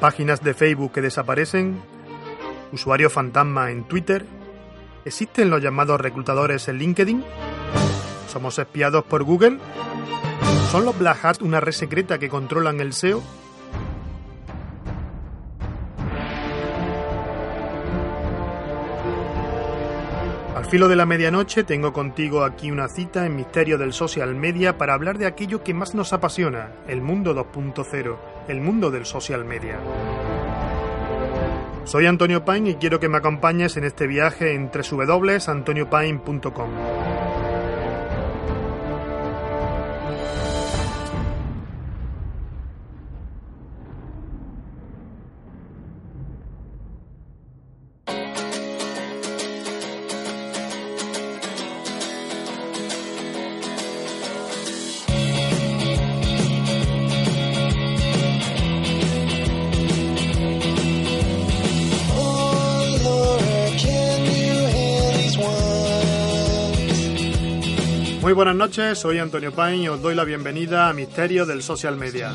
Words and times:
páginas 0.00 0.42
de 0.42 0.54
Facebook 0.54 0.92
que 0.92 1.02
desaparecen, 1.02 1.80
usuarios 2.72 3.12
fantasma 3.12 3.70
en 3.70 3.84
Twitter, 3.84 4.26
¿existen 5.04 5.50
los 5.50 5.62
llamados 5.62 6.00
reclutadores 6.00 6.68
en 6.68 6.78
LinkedIn? 6.78 7.24
¿Somos 8.28 8.58
espiados 8.58 9.04
por 9.04 9.24
Google? 9.24 9.58
¿Son 10.70 10.84
los 10.84 10.98
Black 10.98 11.24
Hat 11.24 11.42
una 11.42 11.60
red 11.60 11.72
secreta 11.72 12.18
que 12.18 12.28
controlan 12.28 12.80
el 12.80 12.92
SEO? 12.92 13.22
Al 20.54 20.64
filo 20.66 20.88
de 20.88 20.96
la 20.96 21.06
medianoche 21.06 21.64
tengo 21.64 21.92
contigo 21.92 22.42
aquí 22.42 22.70
una 22.70 22.88
cita 22.88 23.24
en 23.24 23.36
Misterio 23.36 23.78
del 23.78 23.92
Social 23.92 24.34
Media 24.34 24.76
para 24.76 24.94
hablar 24.94 25.16
de 25.16 25.26
aquello 25.26 25.62
que 25.62 25.74
más 25.74 25.94
nos 25.94 26.12
apasiona, 26.12 26.72
el 26.88 27.00
mundo 27.00 27.34
2.0, 27.34 28.16
el 28.48 28.60
mundo 28.60 28.90
del 28.90 29.06
social 29.06 29.44
media. 29.44 29.78
Soy 31.84 32.06
Antonio 32.06 32.44
Paine 32.44 32.70
y 32.70 32.74
quiero 32.74 32.98
que 32.98 33.08
me 33.08 33.18
acompañes 33.18 33.76
en 33.76 33.84
este 33.84 34.06
viaje 34.06 34.54
en 34.54 34.70
www.antoniopaine.com. 34.70 36.70
Muy 68.26 68.32
buenas 68.32 68.56
noches, 68.56 68.98
soy 68.98 69.20
Antonio 69.20 69.52
Paine 69.52 69.84
y 69.84 69.88
os 69.88 70.02
doy 70.02 70.16
la 70.16 70.24
bienvenida 70.24 70.88
a 70.88 70.92
Misterio 70.92 71.46
del 71.46 71.62
Social 71.62 71.96
Media. 71.96 72.32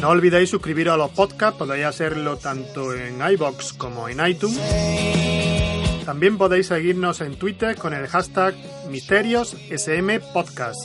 No 0.00 0.08
olvidéis 0.08 0.48
suscribiros 0.48 0.94
a 0.94 0.96
los 0.96 1.10
podcasts, 1.10 1.58
podéis 1.58 1.84
hacerlo 1.84 2.38
tanto 2.38 2.94
en 2.94 3.20
iBox 3.20 3.74
como 3.74 4.08
en 4.08 4.26
iTunes. 4.26 4.58
También 6.06 6.38
podéis 6.38 6.68
seguirnos 6.68 7.20
en 7.20 7.36
Twitter 7.36 7.76
con 7.76 7.92
el 7.92 8.06
hashtag 8.06 8.54
MisteriosSMPodcast. 8.88 10.80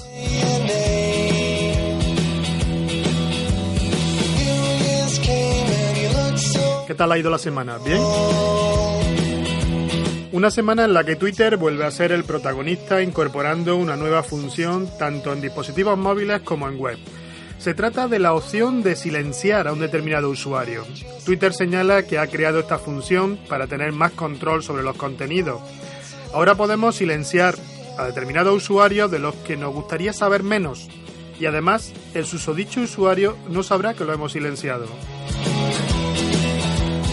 ¿Qué 6.85 6.95
tal 6.95 7.13
ha 7.13 7.17
ido 7.17 7.29
la 7.29 7.37
semana? 7.37 7.77
¿Bien? 7.77 8.01
Una 10.41 10.49
semana 10.49 10.85
en 10.85 10.95
la 10.95 11.03
que 11.03 11.15
Twitter 11.15 11.55
vuelve 11.55 11.85
a 11.85 11.91
ser 11.91 12.11
el 12.11 12.23
protagonista 12.23 13.03
incorporando 13.03 13.75
una 13.75 13.95
nueva 13.95 14.23
función 14.23 14.89
tanto 14.97 15.31
en 15.33 15.39
dispositivos 15.39 15.99
móviles 15.99 16.41
como 16.41 16.67
en 16.67 16.79
web. 16.79 16.97
Se 17.59 17.75
trata 17.75 18.07
de 18.07 18.17
la 18.17 18.33
opción 18.33 18.81
de 18.81 18.95
silenciar 18.95 19.67
a 19.67 19.71
un 19.71 19.79
determinado 19.79 20.31
usuario. 20.31 20.83
Twitter 21.25 21.53
señala 21.53 22.07
que 22.07 22.17
ha 22.17 22.25
creado 22.25 22.61
esta 22.61 22.79
función 22.79 23.37
para 23.47 23.67
tener 23.67 23.91
más 23.91 24.13
control 24.13 24.63
sobre 24.63 24.81
los 24.81 24.97
contenidos. 24.97 25.61
Ahora 26.33 26.55
podemos 26.55 26.95
silenciar 26.95 27.53
a 27.99 28.05
determinados 28.05 28.55
usuarios 28.55 29.11
de 29.11 29.19
los 29.19 29.35
que 29.35 29.57
nos 29.57 29.71
gustaría 29.71 30.11
saber 30.11 30.41
menos 30.41 30.89
y 31.39 31.45
además 31.45 31.93
el 32.15 32.25
susodicho 32.25 32.81
usuario 32.81 33.37
no 33.47 33.61
sabrá 33.61 33.93
que 33.93 34.05
lo 34.05 34.13
hemos 34.13 34.31
silenciado. 34.31 34.87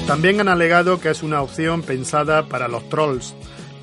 También 0.08 0.40
han 0.40 0.48
alegado 0.48 1.02
que 1.02 1.10
es 1.10 1.22
una 1.22 1.42
opción 1.42 1.82
pensada 1.82 2.46
para 2.46 2.66
los 2.66 2.88
trolls, 2.88 3.34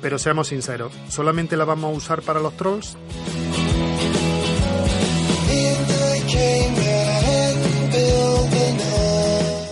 pero 0.02 0.18
seamos 0.18 0.48
sinceros, 0.48 0.92
¿solamente 1.08 1.56
la 1.56 1.64
vamos 1.64 1.94
a 1.94 1.96
usar 1.96 2.20
para 2.20 2.40
los 2.40 2.56
trolls? 2.56 2.96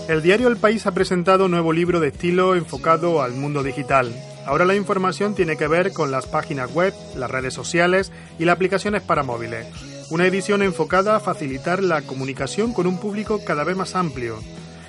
El 0.09 0.23
diario 0.23 0.47
El 0.47 0.57
País 0.57 0.87
ha 0.87 0.95
presentado 0.95 1.47
un 1.47 1.51
nuevo 1.51 1.73
libro 1.73 1.99
de 1.99 2.09
estilo 2.09 2.55
enfocado 2.55 3.21
al 3.21 3.33
mundo 3.33 3.65
digital. 3.65 4.15
Ahora 4.47 4.65
la 4.65 4.77
información 4.77 5.35
tiene 5.35 5.57
que 5.57 5.67
ver 5.67 5.93
con 5.93 6.13
las 6.13 6.27
páginas 6.27 6.73
web, 6.73 6.95
las 7.17 7.33
redes 7.33 7.53
sociales 7.53 8.13
y 8.39 8.45
las 8.45 8.55
aplicaciones 8.55 9.03
para 9.03 9.25
móviles. 9.25 9.67
Una 10.09 10.25
edición 10.25 10.63
enfocada 10.63 11.17
a 11.17 11.21
facilitar 11.21 11.83
la 11.83 12.03
comunicación 12.03 12.73
con 12.73 12.87
un 12.87 13.01
público 13.01 13.41
cada 13.45 13.65
vez 13.65 13.77
más 13.77 13.97
amplio. 13.97 14.39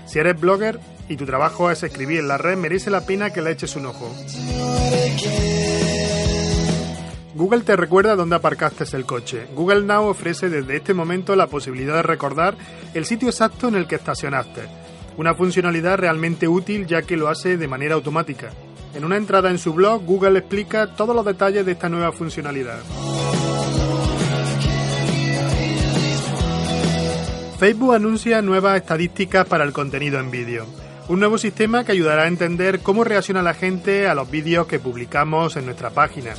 Si 0.06 0.20
eres 0.20 0.40
blogger 0.40 0.80
y 1.08 1.18
tu 1.18 1.26
trabajo 1.26 1.70
es 1.72 1.84
escribir 1.84 2.20
en 2.20 2.28
la 2.28 2.38
red, 2.38 2.58
merece 2.58 2.90
la 2.90 3.06
pena 3.06 3.32
que 3.32 3.42
le 3.42 3.52
eches 3.52 3.76
un 3.76 3.86
ojo. 3.86 4.14
Google 7.36 7.62
te 7.62 7.76
recuerda 7.76 8.16
dónde 8.16 8.38
aparcaste 8.38 8.86
el 8.96 9.06
coche. 9.06 9.48
Google 9.54 9.82
Now 9.82 10.06
ofrece 10.06 10.50
desde 10.50 10.78
este 10.78 10.94
momento 10.94 11.36
la 11.36 11.48
posibilidad 11.48 11.96
de 11.96 12.04
recordar 12.04 12.56
el 12.94 13.06
sitio 13.06 13.28
exacto 13.28 13.68
en 13.68 13.76
el 13.76 13.88
que 13.88 13.96
estacionaste. 13.96 14.62
Una 15.18 15.36
funcionalidad 15.36 15.98
realmente 15.98 16.48
útil 16.48 16.88
ya 16.88 17.02
que 17.02 17.18
lo 17.18 17.28
hace 17.28 17.58
de 17.58 17.68
manera 17.68 17.96
automática. 17.96 18.52
En 18.94 19.04
una 19.04 19.18
entrada 19.18 19.50
en 19.50 19.58
su 19.58 19.74
blog, 19.74 20.06
Google 20.06 20.40
explica 20.40 20.96
todos 20.96 21.14
los 21.14 21.26
detalles 21.26 21.66
de 21.66 21.74
esta 21.74 21.90
nueva 21.90 22.14
funcionalidad. 22.14 22.80
Facebook 27.60 27.96
anuncia 27.96 28.42
nuevas 28.42 28.78
estadísticas 28.78 29.46
para 29.46 29.66
el 29.66 29.74
contenido 29.74 30.20
en 30.20 30.32
vídeo. 30.32 30.85
Un 31.08 31.20
nuevo 31.20 31.38
sistema 31.38 31.84
que 31.84 31.92
ayudará 31.92 32.24
a 32.24 32.28
entender 32.28 32.80
cómo 32.80 33.04
reacciona 33.04 33.44
la 33.44 33.54
gente 33.54 34.08
a 34.08 34.16
los 34.16 34.30
vídeos 34.30 34.66
que 34.66 34.80
publicamos 34.80 35.56
en 35.56 35.66
nuestra 35.66 35.92
página. 35.92 36.34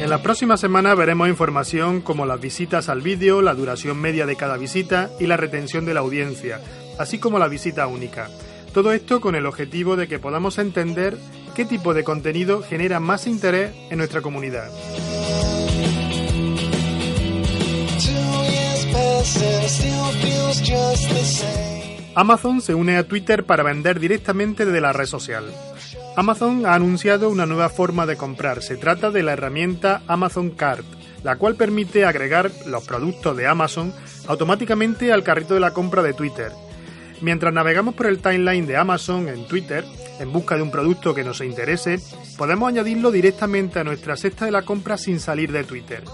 En 0.00 0.10
la 0.10 0.22
próxima 0.22 0.56
semana 0.56 0.94
veremos 0.96 1.28
información 1.28 2.00
como 2.00 2.26
las 2.26 2.40
visitas 2.40 2.88
al 2.88 3.00
vídeo, 3.00 3.42
la 3.42 3.54
duración 3.54 4.00
media 4.00 4.26
de 4.26 4.34
cada 4.34 4.56
visita 4.56 5.08
y 5.20 5.26
la 5.28 5.36
retención 5.36 5.84
de 5.84 5.94
la 5.94 6.00
audiencia, 6.00 6.60
así 6.98 7.20
como 7.20 7.38
la 7.38 7.46
visita 7.46 7.86
única. 7.86 8.28
Todo 8.74 8.92
esto 8.92 9.20
con 9.20 9.36
el 9.36 9.46
objetivo 9.46 9.94
de 9.94 10.08
que 10.08 10.18
podamos 10.18 10.58
entender 10.58 11.16
qué 11.54 11.64
tipo 11.64 11.94
de 11.94 12.02
contenido 12.02 12.62
genera 12.62 12.98
más 12.98 13.28
interés 13.28 13.72
en 13.90 13.98
nuestra 13.98 14.20
comunidad. 14.20 14.68
Amazon 22.14 22.62
se 22.62 22.74
une 22.74 22.96
a 22.96 23.06
Twitter 23.06 23.44
para 23.44 23.62
vender 23.62 24.00
directamente 24.00 24.64
desde 24.64 24.80
la 24.80 24.94
red 24.94 25.04
social. 25.04 25.44
Amazon 26.16 26.64
ha 26.64 26.74
anunciado 26.74 27.28
una 27.28 27.44
nueva 27.44 27.68
forma 27.68 28.06
de 28.06 28.16
comprar. 28.16 28.62
Se 28.62 28.78
trata 28.78 29.10
de 29.10 29.22
la 29.22 29.34
herramienta 29.34 30.02
Amazon 30.06 30.50
Cart, 30.50 30.86
la 31.22 31.36
cual 31.36 31.56
permite 31.56 32.06
agregar 32.06 32.50
los 32.66 32.86
productos 32.86 33.36
de 33.36 33.46
Amazon 33.46 33.92
automáticamente 34.26 35.12
al 35.12 35.22
carrito 35.22 35.52
de 35.52 35.60
la 35.60 35.72
compra 35.72 36.02
de 36.02 36.14
Twitter. 36.14 36.52
Mientras 37.20 37.52
navegamos 37.52 37.94
por 37.94 38.06
el 38.06 38.20
timeline 38.20 38.66
de 38.66 38.78
Amazon 38.78 39.28
en 39.28 39.46
Twitter, 39.46 39.84
en 40.18 40.32
busca 40.32 40.56
de 40.56 40.62
un 40.62 40.70
producto 40.70 41.14
que 41.14 41.24
nos 41.24 41.42
interese, 41.42 42.00
podemos 42.38 42.70
añadirlo 42.70 43.10
directamente 43.10 43.80
a 43.80 43.84
nuestra 43.84 44.16
cesta 44.16 44.46
de 44.46 44.50
la 44.50 44.62
compra 44.62 44.96
sin 44.96 45.20
salir 45.20 45.52
de 45.52 45.64
Twitter. 45.64 46.04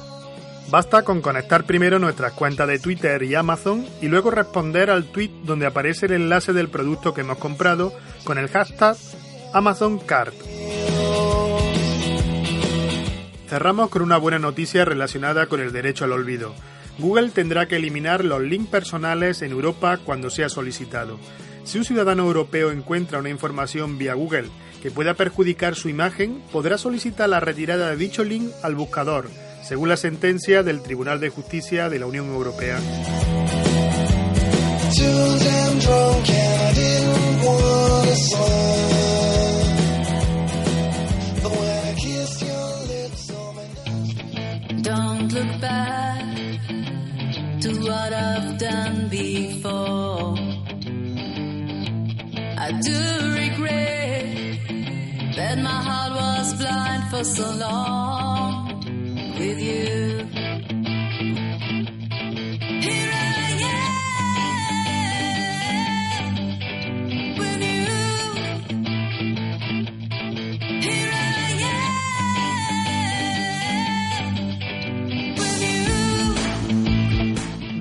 Basta 0.69 1.03
con 1.03 1.22
conectar 1.22 1.65
primero 1.65 2.00
nuestras 2.00 2.32
cuentas 2.32 2.66
de 2.66 2.81
Twitter 2.81 3.22
y 3.22 3.37
Amazon 3.37 3.87
y 4.03 4.09
luego 4.09 4.32
responder 4.32 4.91
al 4.91 5.04
tweet 5.04 5.31
donde 5.44 5.66
aparece 5.66 6.06
el 6.06 6.12
enlace 6.12 6.53
del 6.53 6.69
producto 6.69 7.15
que 7.15 7.21
hemos 7.21 7.38
comprado 7.38 7.92
con 8.24 8.36
el 8.36 8.48
hashtag 8.48 8.97
AmazonCart. 9.53 10.34
Cerramos 13.48 13.91
con 13.91 14.03
una 14.03 14.16
buena 14.16 14.41
noticia 14.41 14.84
relacionada 14.84 15.47
con 15.47 15.60
el 15.60 15.71
derecho 15.71 16.04
al 16.04 16.13
olvido. 16.13 16.53
Google 16.98 17.30
tendrá 17.30 17.69
que 17.69 17.77
eliminar 17.77 18.24
los 18.24 18.42
links 18.42 18.69
personales 18.69 19.42
en 19.42 19.53
Europa 19.53 20.01
cuando 20.04 20.30
sea 20.30 20.48
solicitado. 20.48 21.21
Si 21.62 21.78
un 21.78 21.84
ciudadano 21.84 22.24
europeo 22.24 22.72
encuentra 22.72 23.21
una 23.21 23.30
información 23.30 23.98
vía 23.98 24.15
Google 24.15 24.48
que 24.83 24.91
pueda 24.91 25.15
perjudicar 25.15 25.77
su 25.77 25.89
imagen, 25.89 26.42
podrá 26.51 26.77
solicitar 26.77 27.28
la 27.28 27.39
retirada 27.39 27.91
de 27.91 27.97
dicho 27.97 28.24
link 28.24 28.51
al 28.65 28.74
buscador 28.74 29.28
según 29.66 29.89
la 29.89 29.97
sentencia 29.97 30.63
del 30.63 30.80
Tribunal 30.80 31.18
de 31.18 31.30
Justicia 31.30 31.89
de 31.89 31.98
la 31.98 32.07
Unión 32.07 32.27
Europea. 32.27 32.78
Don't 44.83 45.33
look 45.33 45.60
back 45.60 46.22
to 47.60 47.71
what 47.80 48.12
I've 48.12 48.57
done 48.59 49.09
before. 49.09 50.36
I 52.57 52.71
do 52.71 53.01
regret 53.34 54.59
that 55.34 55.59
my 55.59 55.83
heart 55.83 56.12
was 56.15 56.54
blind 56.54 57.10
for 57.10 57.24
so 57.24 57.51
long 57.57 58.55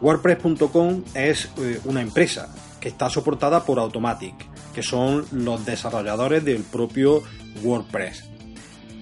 WordPress.com 0.00 1.02
es 1.14 1.50
eh, 1.58 1.80
una 1.84 2.00
empresa 2.00 2.54
que 2.80 2.88
está 2.88 3.10
soportada 3.10 3.64
por 3.64 3.78
Automatic, 3.78 4.34
que 4.74 4.82
son 4.82 5.26
los 5.32 5.64
desarrolladores 5.64 6.44
del 6.44 6.62
propio 6.62 7.22
WordPress. 7.62 8.24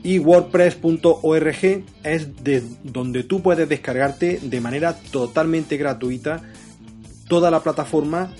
Y 0.02 0.18
WordPress.org 0.18 1.84
es 2.02 2.44
de 2.44 2.62
donde 2.82 3.22
tú 3.22 3.40
puedes 3.40 3.68
descargarte 3.68 4.38
de 4.42 4.60
manera 4.60 4.96
totalmente 5.10 5.76
gratuita 5.76 6.42
toda 7.28 7.50
la 7.50 7.62
plataforma 7.62 8.30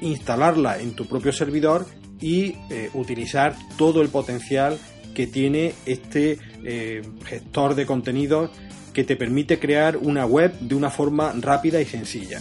instalarla 0.00 0.78
en 0.78 0.92
tu 0.94 1.06
propio 1.06 1.32
servidor 1.32 1.86
y 2.20 2.56
eh, 2.70 2.90
utilizar 2.94 3.54
todo 3.76 4.02
el 4.02 4.08
potencial 4.08 4.78
que 5.14 5.26
tiene 5.26 5.74
este 5.86 6.38
eh, 6.64 7.02
gestor 7.24 7.74
de 7.74 7.86
contenidos 7.86 8.50
que 8.92 9.04
te 9.04 9.16
permite 9.16 9.58
crear 9.58 9.96
una 9.96 10.26
web 10.26 10.52
de 10.60 10.74
una 10.74 10.90
forma 10.90 11.32
rápida 11.38 11.80
y 11.80 11.84
sencilla. 11.84 12.40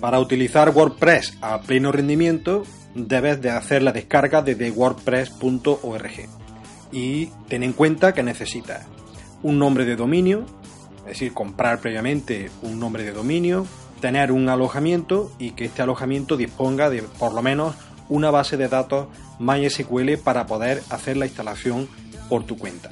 Para 0.00 0.20
utilizar 0.20 0.70
WordPress 0.70 1.38
a 1.40 1.60
pleno 1.62 1.92
rendimiento 1.92 2.64
debes 2.94 3.40
de 3.40 3.50
hacer 3.50 3.82
la 3.82 3.92
descarga 3.92 4.42
desde 4.42 4.70
wordpress.org 4.70 6.28
y 6.92 7.26
ten 7.48 7.62
en 7.62 7.72
cuenta 7.72 8.12
que 8.12 8.22
necesitas 8.22 8.86
un 9.42 9.58
nombre 9.58 9.84
de 9.84 9.96
dominio, 9.96 10.44
es 10.98 11.04
decir, 11.04 11.32
comprar 11.32 11.80
previamente 11.80 12.50
un 12.62 12.78
nombre 12.78 13.02
de 13.02 13.12
dominio, 13.12 13.66
tener 14.04 14.32
un 14.32 14.50
alojamiento 14.50 15.32
y 15.38 15.52
que 15.52 15.64
este 15.64 15.80
alojamiento 15.80 16.36
disponga 16.36 16.90
de 16.90 17.02
por 17.04 17.32
lo 17.32 17.40
menos 17.40 17.74
una 18.10 18.30
base 18.30 18.58
de 18.58 18.68
datos 18.68 19.06
MySQL 19.38 20.18
para 20.22 20.44
poder 20.46 20.82
hacer 20.90 21.16
la 21.16 21.24
instalación 21.24 21.88
por 22.28 22.44
tu 22.44 22.58
cuenta. 22.58 22.90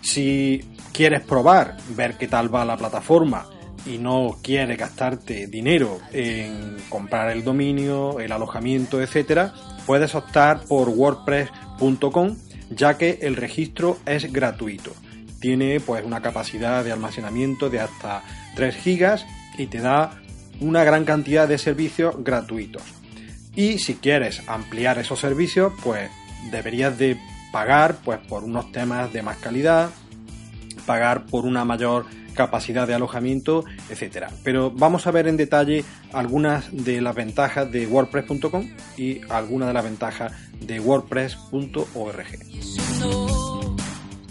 Si 0.00 0.64
quieres 0.92 1.20
probar, 1.20 1.76
ver 1.90 2.18
qué 2.18 2.26
tal 2.26 2.52
va 2.52 2.64
la 2.64 2.76
plataforma 2.76 3.46
y 3.86 3.98
no 3.98 4.38
quieres 4.42 4.76
gastarte 4.76 5.46
dinero 5.46 6.00
en 6.12 6.78
comprar 6.88 7.30
el 7.30 7.44
dominio, 7.44 8.18
el 8.18 8.32
alojamiento, 8.32 9.00
etcétera, 9.00 9.54
puedes 9.86 10.16
optar 10.16 10.64
por 10.64 10.88
wordpress.com 10.88 12.36
ya 12.70 12.98
que 12.98 13.20
el 13.22 13.36
registro 13.36 13.98
es 14.04 14.32
gratuito. 14.32 14.90
Tiene 15.38 15.78
pues 15.78 16.04
una 16.04 16.20
capacidad 16.20 16.82
de 16.82 16.90
almacenamiento 16.90 17.70
de 17.70 17.78
hasta 17.78 18.24
3 18.56 18.74
gigas 18.74 19.24
y 19.58 19.66
te 19.66 19.80
da 19.80 20.22
una 20.60 20.84
gran 20.84 21.04
cantidad 21.04 21.46
de 21.46 21.58
servicios 21.58 22.14
gratuitos. 22.24 22.82
Y 23.54 23.78
si 23.78 23.94
quieres 23.94 24.42
ampliar 24.48 24.98
esos 24.98 25.20
servicios, 25.20 25.72
pues 25.82 26.10
deberías 26.50 26.98
de 26.98 27.18
pagar 27.52 27.96
pues 28.04 28.18
por 28.20 28.44
unos 28.44 28.72
temas 28.72 29.12
de 29.12 29.22
más 29.22 29.38
calidad, 29.38 29.90
pagar 30.86 31.26
por 31.26 31.44
una 31.44 31.64
mayor 31.64 32.06
capacidad 32.34 32.86
de 32.86 32.94
alojamiento, 32.94 33.64
etcétera. 33.90 34.30
Pero 34.44 34.70
vamos 34.70 35.08
a 35.08 35.10
ver 35.10 35.26
en 35.26 35.36
detalle 35.36 35.84
algunas 36.12 36.68
de 36.70 37.00
las 37.00 37.16
ventajas 37.16 37.70
de 37.72 37.88
WordPress.com 37.88 38.68
y 38.96 39.20
algunas 39.28 39.68
de 39.68 39.74
las 39.74 39.84
ventajas 39.84 40.32
de 40.60 40.78
WordPress.org. 40.78 43.47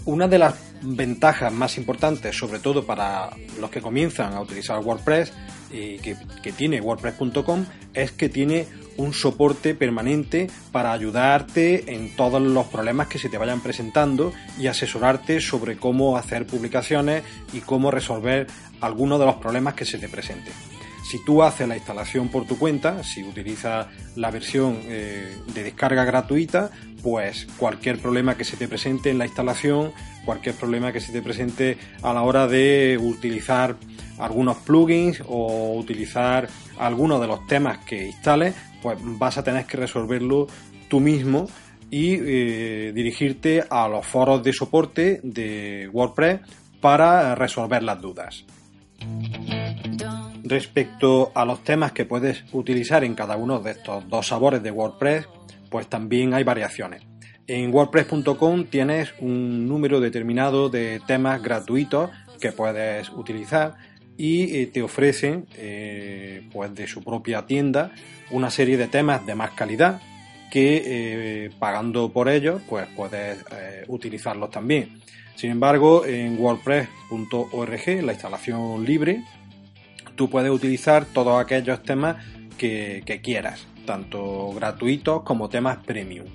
Una 0.08 0.26
de 0.26 0.38
las 0.38 0.54
ventajas 0.80 1.52
más 1.52 1.76
importantes, 1.76 2.34
sobre 2.34 2.60
todo 2.60 2.86
para 2.86 3.28
los 3.60 3.68
que 3.68 3.82
comienzan 3.82 4.32
a 4.32 4.40
utilizar 4.40 4.78
WordPress, 4.78 5.34
y 5.70 5.98
que, 5.98 6.16
que 6.42 6.50
tiene 6.50 6.80
WordPress.com, 6.80 7.66
es 7.92 8.12
que 8.12 8.30
tiene 8.30 8.66
un 8.96 9.12
soporte 9.12 9.74
permanente 9.74 10.48
para 10.72 10.92
ayudarte 10.92 11.92
en 11.92 12.16
todos 12.16 12.40
los 12.40 12.68
problemas 12.68 13.08
que 13.08 13.18
se 13.18 13.28
te 13.28 13.36
vayan 13.36 13.60
presentando 13.60 14.32
y 14.58 14.68
asesorarte 14.68 15.42
sobre 15.42 15.76
cómo 15.76 16.16
hacer 16.16 16.46
publicaciones 16.46 17.22
y 17.52 17.60
cómo 17.60 17.90
resolver 17.90 18.46
algunos 18.80 19.20
de 19.20 19.26
los 19.26 19.36
problemas 19.36 19.74
que 19.74 19.84
se 19.84 19.98
te 19.98 20.08
presenten. 20.08 20.54
Si 21.08 21.24
tú 21.24 21.42
haces 21.42 21.66
la 21.66 21.74
instalación 21.74 22.28
por 22.28 22.44
tu 22.44 22.58
cuenta, 22.58 23.02
si 23.02 23.22
utilizas 23.22 23.86
la 24.14 24.30
versión 24.30 24.78
eh, 24.88 25.38
de 25.54 25.62
descarga 25.62 26.04
gratuita, 26.04 26.70
pues 27.02 27.46
cualquier 27.56 27.98
problema 27.98 28.36
que 28.36 28.44
se 28.44 28.58
te 28.58 28.68
presente 28.68 29.08
en 29.08 29.16
la 29.16 29.24
instalación, 29.24 29.92
cualquier 30.26 30.54
problema 30.54 30.92
que 30.92 31.00
se 31.00 31.10
te 31.10 31.22
presente 31.22 31.78
a 32.02 32.12
la 32.12 32.20
hora 32.24 32.46
de 32.46 32.98
utilizar 33.00 33.76
algunos 34.18 34.58
plugins 34.58 35.22
o 35.26 35.78
utilizar 35.78 36.46
algunos 36.78 37.22
de 37.22 37.26
los 37.26 37.46
temas 37.46 37.78
que 37.78 38.08
instales, 38.08 38.54
pues 38.82 38.98
vas 39.00 39.38
a 39.38 39.42
tener 39.42 39.64
que 39.64 39.78
resolverlo 39.78 40.46
tú 40.88 41.00
mismo 41.00 41.48
y 41.90 42.16
eh, 42.20 42.92
dirigirte 42.94 43.64
a 43.70 43.88
los 43.88 44.04
foros 44.04 44.42
de 44.42 44.52
soporte 44.52 45.20
de 45.22 45.88
WordPress 45.90 46.40
para 46.82 47.34
resolver 47.34 47.82
las 47.82 47.98
dudas. 47.98 48.44
Respecto 50.48 51.30
a 51.34 51.44
los 51.44 51.62
temas 51.62 51.92
que 51.92 52.06
puedes 52.06 52.42
utilizar 52.52 53.04
en 53.04 53.14
cada 53.14 53.36
uno 53.36 53.60
de 53.60 53.72
estos 53.72 54.08
dos 54.08 54.28
sabores 54.28 54.62
de 54.62 54.70
WordPress, 54.70 55.28
pues 55.68 55.88
también 55.88 56.32
hay 56.32 56.42
variaciones. 56.42 57.02
En 57.46 57.70
WordPress.com 57.70 58.64
tienes 58.64 59.12
un 59.20 59.68
número 59.68 60.00
determinado 60.00 60.70
de 60.70 61.02
temas 61.06 61.42
gratuitos 61.42 62.10
que 62.40 62.52
puedes 62.52 63.10
utilizar 63.10 63.76
y 64.16 64.56
eh, 64.56 64.66
te 64.68 64.80
ofrecen 64.80 65.46
eh, 65.54 66.48
pues 66.50 66.74
de 66.74 66.86
su 66.86 67.04
propia 67.04 67.44
tienda 67.44 67.92
una 68.30 68.50
serie 68.50 68.78
de 68.78 68.88
temas 68.88 69.26
de 69.26 69.34
más 69.34 69.50
calidad 69.50 70.00
que 70.50 70.82
eh, 70.86 71.50
pagando 71.58 72.10
por 72.10 72.30
ellos 72.30 72.62
pues 72.70 72.86
puedes 72.96 73.44
utilizarlos 73.86 74.50
también. 74.50 74.98
Sin 75.36 75.50
embargo, 75.50 76.06
en 76.06 76.40
wordpress.org 76.40 78.02
la 78.02 78.12
instalación 78.12 78.84
libre 78.84 79.22
tú 80.18 80.28
puedes 80.28 80.50
utilizar 80.50 81.06
todos 81.06 81.40
aquellos 81.40 81.80
temas 81.84 82.16
que, 82.58 83.20
quieras, 83.22 83.66
tanto 83.86 84.50
gratuitos 84.52 85.22
como 85.22 85.48
temas 85.48 85.78
premium. 85.86 86.26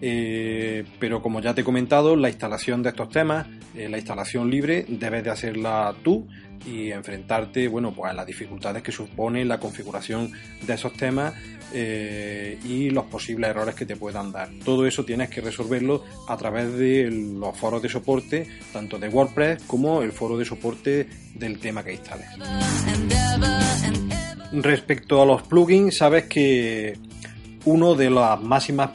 Eh, 0.00 0.84
pero 0.98 1.20
como 1.20 1.40
ya 1.40 1.54
te 1.54 1.60
he 1.60 1.64
comentado, 1.64 2.16
la 2.16 2.30
instalación 2.30 2.82
de 2.82 2.88
estos 2.88 3.10
temas, 3.10 3.46
eh, 3.74 3.88
la 3.88 3.98
instalación 3.98 4.50
libre, 4.50 4.84
debes 4.88 5.24
de 5.24 5.30
hacerla 5.30 5.94
tú 6.02 6.26
y 6.66 6.90
enfrentarte 6.90 7.68
bueno, 7.68 7.92
pues 7.92 8.10
a 8.10 8.14
las 8.14 8.26
dificultades 8.26 8.82
que 8.82 8.92
supone 8.92 9.44
la 9.44 9.60
configuración 9.60 10.32
de 10.66 10.74
esos 10.74 10.92
temas 10.94 11.34
eh, 11.72 12.58
y 12.64 12.90
los 12.90 13.04
posibles 13.04 13.50
errores 13.50 13.74
que 13.74 13.86
te 13.86 13.96
puedan 13.96 14.32
dar. 14.32 14.48
Todo 14.64 14.86
eso 14.86 15.04
tienes 15.04 15.28
que 15.28 15.40
resolverlo 15.40 16.04
a 16.26 16.36
través 16.36 16.72
de 16.76 17.10
los 17.10 17.56
foros 17.56 17.82
de 17.82 17.88
soporte, 17.88 18.46
tanto 18.72 18.98
de 18.98 19.08
WordPress 19.08 19.62
como 19.64 20.02
el 20.02 20.12
foro 20.12 20.38
de 20.38 20.44
soporte 20.44 21.08
del 21.34 21.58
tema 21.58 21.84
que 21.84 21.92
instales. 21.92 22.28
Respecto 24.52 25.20
a 25.20 25.26
los 25.26 25.42
plugins, 25.42 25.98
sabes 25.98 26.24
que 26.24 26.96
uno 27.66 27.94
de 27.94 28.08
las 28.08 28.40
máximas 28.40 28.90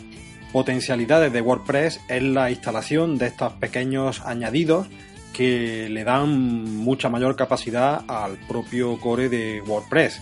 potencialidades 0.53 1.33
de 1.33 1.41
WordPress 1.41 1.99
es 2.07 2.21
la 2.21 2.51
instalación 2.51 3.17
de 3.17 3.25
estos 3.25 3.53
pequeños 3.53 4.21
añadidos 4.21 4.87
que 5.33 5.89
le 5.89 6.03
dan 6.03 6.77
mucha 6.77 7.09
mayor 7.09 7.35
capacidad 7.35 8.03
al 8.07 8.37
propio 8.47 8.99
core 8.99 9.29
de 9.29 9.61
WordPress. 9.61 10.21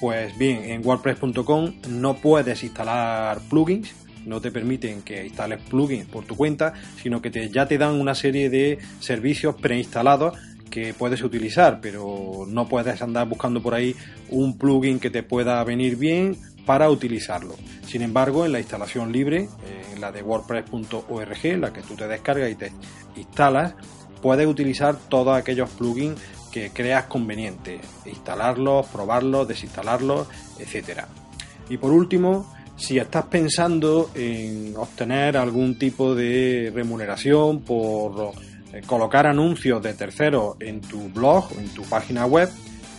Pues 0.00 0.36
bien, 0.36 0.64
en 0.64 0.84
WordPress.com 0.84 1.72
no 1.88 2.14
puedes 2.14 2.64
instalar 2.64 3.38
plugins, 3.48 3.94
no 4.26 4.40
te 4.40 4.50
permiten 4.50 5.02
que 5.02 5.24
instales 5.24 5.60
plugins 5.60 6.06
por 6.06 6.24
tu 6.24 6.36
cuenta, 6.36 6.74
sino 7.00 7.22
que 7.22 7.30
te, 7.30 7.48
ya 7.48 7.66
te 7.66 7.78
dan 7.78 7.94
una 7.94 8.16
serie 8.16 8.50
de 8.50 8.78
servicios 8.98 9.54
preinstalados 9.54 10.36
que 10.68 10.94
puedes 10.94 11.22
utilizar, 11.22 11.80
pero 11.80 12.44
no 12.48 12.68
puedes 12.68 13.00
andar 13.02 13.28
buscando 13.28 13.62
por 13.62 13.74
ahí 13.74 13.94
un 14.30 14.58
plugin 14.58 14.98
que 14.98 15.10
te 15.10 15.22
pueda 15.22 15.62
venir 15.64 15.96
bien 15.96 16.36
para 16.66 16.90
utilizarlo. 16.90 17.54
Sin 17.86 18.02
embargo, 18.02 18.46
en 18.46 18.52
la 18.52 18.60
instalación 18.60 19.12
libre, 19.12 19.48
en 19.92 20.00
la 20.00 20.12
de 20.12 20.22
wordpress.org, 20.22 21.58
la 21.58 21.72
que 21.72 21.82
tú 21.82 21.94
te 21.94 22.06
descargas 22.06 22.50
y 22.50 22.54
te 22.54 22.72
instalas, 23.16 23.74
puedes 24.22 24.46
utilizar 24.46 24.96
todos 25.08 25.36
aquellos 25.36 25.70
plugins 25.70 26.20
que 26.50 26.70
creas 26.70 27.04
conveniente, 27.04 27.80
instalarlos, 28.06 28.86
probarlos, 28.86 29.46
desinstalarlos, 29.48 30.28
etcétera. 30.58 31.08
Y 31.68 31.76
por 31.76 31.92
último, 31.92 32.52
si 32.76 32.98
estás 32.98 33.26
pensando 33.26 34.10
en 34.14 34.74
obtener 34.76 35.36
algún 35.36 35.78
tipo 35.78 36.14
de 36.14 36.72
remuneración 36.74 37.60
por 37.60 38.32
eh, 38.72 38.80
colocar 38.86 39.26
anuncios 39.26 39.82
de 39.82 39.94
terceros 39.94 40.56
en 40.60 40.80
tu 40.80 41.08
blog 41.10 41.52
o 41.56 41.60
en 41.60 41.68
tu 41.68 41.82
página 41.82 42.26
web, 42.26 42.48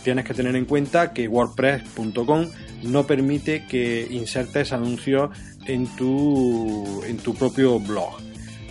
tienes 0.02 0.24
que 0.24 0.34
tener 0.34 0.56
en 0.56 0.64
cuenta 0.64 1.12
que 1.12 1.28
wordpress.com 1.28 2.46
no 2.84 3.06
permite 3.06 3.66
que 3.66 4.06
insertes 4.10 4.72
anuncios 4.72 5.30
en 5.66 5.86
tu, 5.96 7.02
en 7.04 7.16
tu 7.18 7.34
propio 7.34 7.78
blog. 7.78 8.18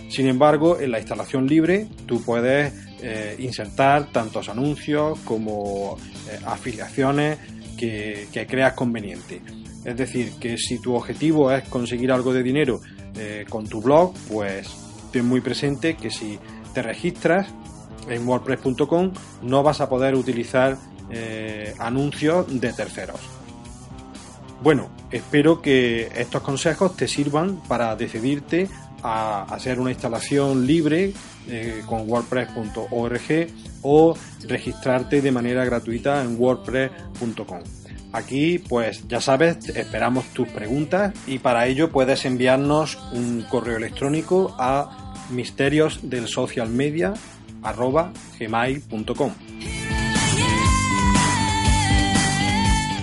Sin 0.08 0.26
embargo, 0.26 0.78
en 0.78 0.90
la 0.90 0.98
instalación 0.98 1.46
libre 1.46 1.86
tú 2.06 2.22
puedes 2.22 2.72
eh, 3.00 3.36
insertar 3.38 4.12
tantos 4.12 4.48
anuncios 4.48 5.18
como 5.20 5.96
eh, 6.30 6.38
afiliaciones 6.44 7.38
que, 7.78 8.46
creas 8.48 8.74
conveniente. 8.74 9.40
Es 9.84 9.96
decir, 9.96 10.32
que 10.38 10.56
si 10.56 10.78
tu 10.78 10.94
objetivo 10.94 11.50
es 11.50 11.64
conseguir 11.64 12.12
algo 12.12 12.32
de 12.32 12.42
dinero 12.42 12.80
eh, 13.16 13.44
con 13.48 13.66
tu 13.66 13.80
blog, 13.80 14.14
pues 14.30 14.68
ten 15.10 15.26
muy 15.26 15.40
presente 15.40 15.96
que 15.96 16.10
si 16.10 16.38
te 16.74 16.82
registras 16.82 17.48
en 18.08 18.26
wordpress.com 18.28 19.12
no 19.42 19.62
vas 19.62 19.80
a 19.80 19.88
poder 19.88 20.14
utilizar 20.14 20.76
anuncios 21.78 22.60
de 22.60 22.72
terceros. 22.72 23.20
Bueno, 24.62 24.90
espero 25.10 25.60
que 25.60 26.08
estos 26.14 26.42
consejos 26.42 26.96
te 26.96 27.08
sirvan 27.08 27.56
para 27.68 27.96
decidirte 27.96 28.68
a 29.02 29.42
hacer 29.42 29.80
una 29.80 29.90
instalación 29.90 30.66
libre 30.66 31.12
eh, 31.48 31.82
con 31.86 32.08
wordpress.org 32.08 33.48
o 33.82 34.16
registrarte 34.46 35.20
de 35.20 35.32
manera 35.32 35.64
gratuita 35.64 36.22
en 36.22 36.40
wordpress.com. 36.40 37.58
Aquí, 38.12 38.58
pues 38.60 39.08
ya 39.08 39.20
sabes, 39.20 39.68
esperamos 39.70 40.26
tus 40.26 40.46
preguntas 40.48 41.12
y 41.26 41.38
para 41.38 41.66
ello 41.66 41.90
puedes 41.90 42.24
enviarnos 42.24 42.98
un 43.12 43.44
correo 43.50 43.78
electrónico 43.78 44.54
a 44.58 45.14
misterios 45.30 45.98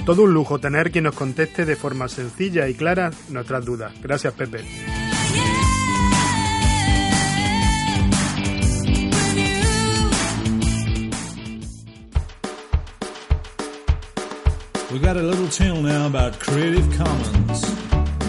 Todo 0.09 0.23
un 0.23 0.33
lujo 0.33 0.57
tener 0.57 0.89
quien 0.89 1.03
nos 1.03 1.13
conteste 1.13 1.65
de 1.65 1.75
forma 1.75 2.07
sencilla 2.07 2.67
y 2.67 2.73
clara 2.73 3.11
nuestras 3.29 3.63
dudas. 3.63 3.93
Gracias, 4.01 4.33
Pepe. 4.33 4.65
We 14.91 14.97
got 14.97 15.15
a 15.15 15.21
little 15.21 15.47
tune 15.47 15.83
now 15.83 16.07
about 16.07 16.39
Creative 16.39 16.89
Commons. 16.97 17.63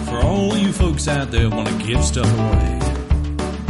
For 0.05 0.23
all 0.23 0.55
you 0.55 0.71
folks 0.71 1.07
out 1.07 1.31
there 1.31 1.49
want 1.49 1.67
to 1.67 1.75
give 1.83 2.03
stuff 2.03 2.31
away. 2.31 2.79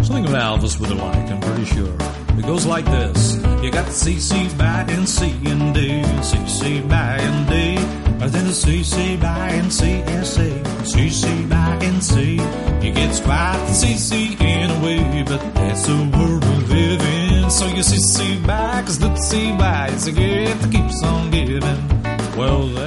Something 0.03 0.27
about 0.27 0.60
Elvis 0.60 0.77
with 0.77 0.91
a 0.91 0.96
like, 0.96 1.32
I'm 1.32 1.39
pretty 1.39 1.63
sure. 1.63 1.96
It 2.38 2.46
goes 2.46 2.65
like 2.65 2.84
this. 2.84 3.36
You 3.63 3.72
got 3.72 3.86
CC 3.86 4.58
by 4.58 4.86
and 4.89 5.08
C 5.08 5.32
and 5.46 5.74
D, 5.74 6.01
CC 6.22 6.89
by 6.89 7.18
and 7.20 7.48
D, 7.48 8.00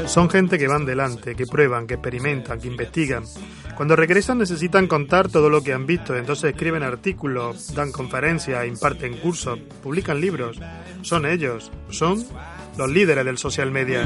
Son 0.06 0.30
gente 0.30 0.56
que 0.56 0.68
van 0.68 0.86
delante, 0.86 1.34
que 1.34 1.46
prueban, 1.48 1.88
que 1.88 1.94
experimentan, 1.94 2.60
que 2.60 2.68
investigan. 2.68 3.24
Cuando 3.76 3.96
regresan 3.96 4.38
necesitan 4.38 4.86
contar 4.86 5.28
todo 5.28 5.50
lo 5.50 5.62
que 5.62 5.72
han 5.72 5.84
visto, 5.84 6.16
entonces 6.16 6.52
escriben 6.52 6.84
artículos, 6.84 7.74
dan 7.74 7.90
conferencias, 7.90 8.68
imparten 8.68 9.16
cursos, 9.16 9.58
publican 9.82 10.20
libros. 10.20 10.60
Son 11.02 11.26
ellos, 11.26 11.72
son 11.90 12.24
los 12.76 12.90
líderes 12.90 13.24
del 13.24 13.38
social 13.38 13.70
media. 13.70 14.04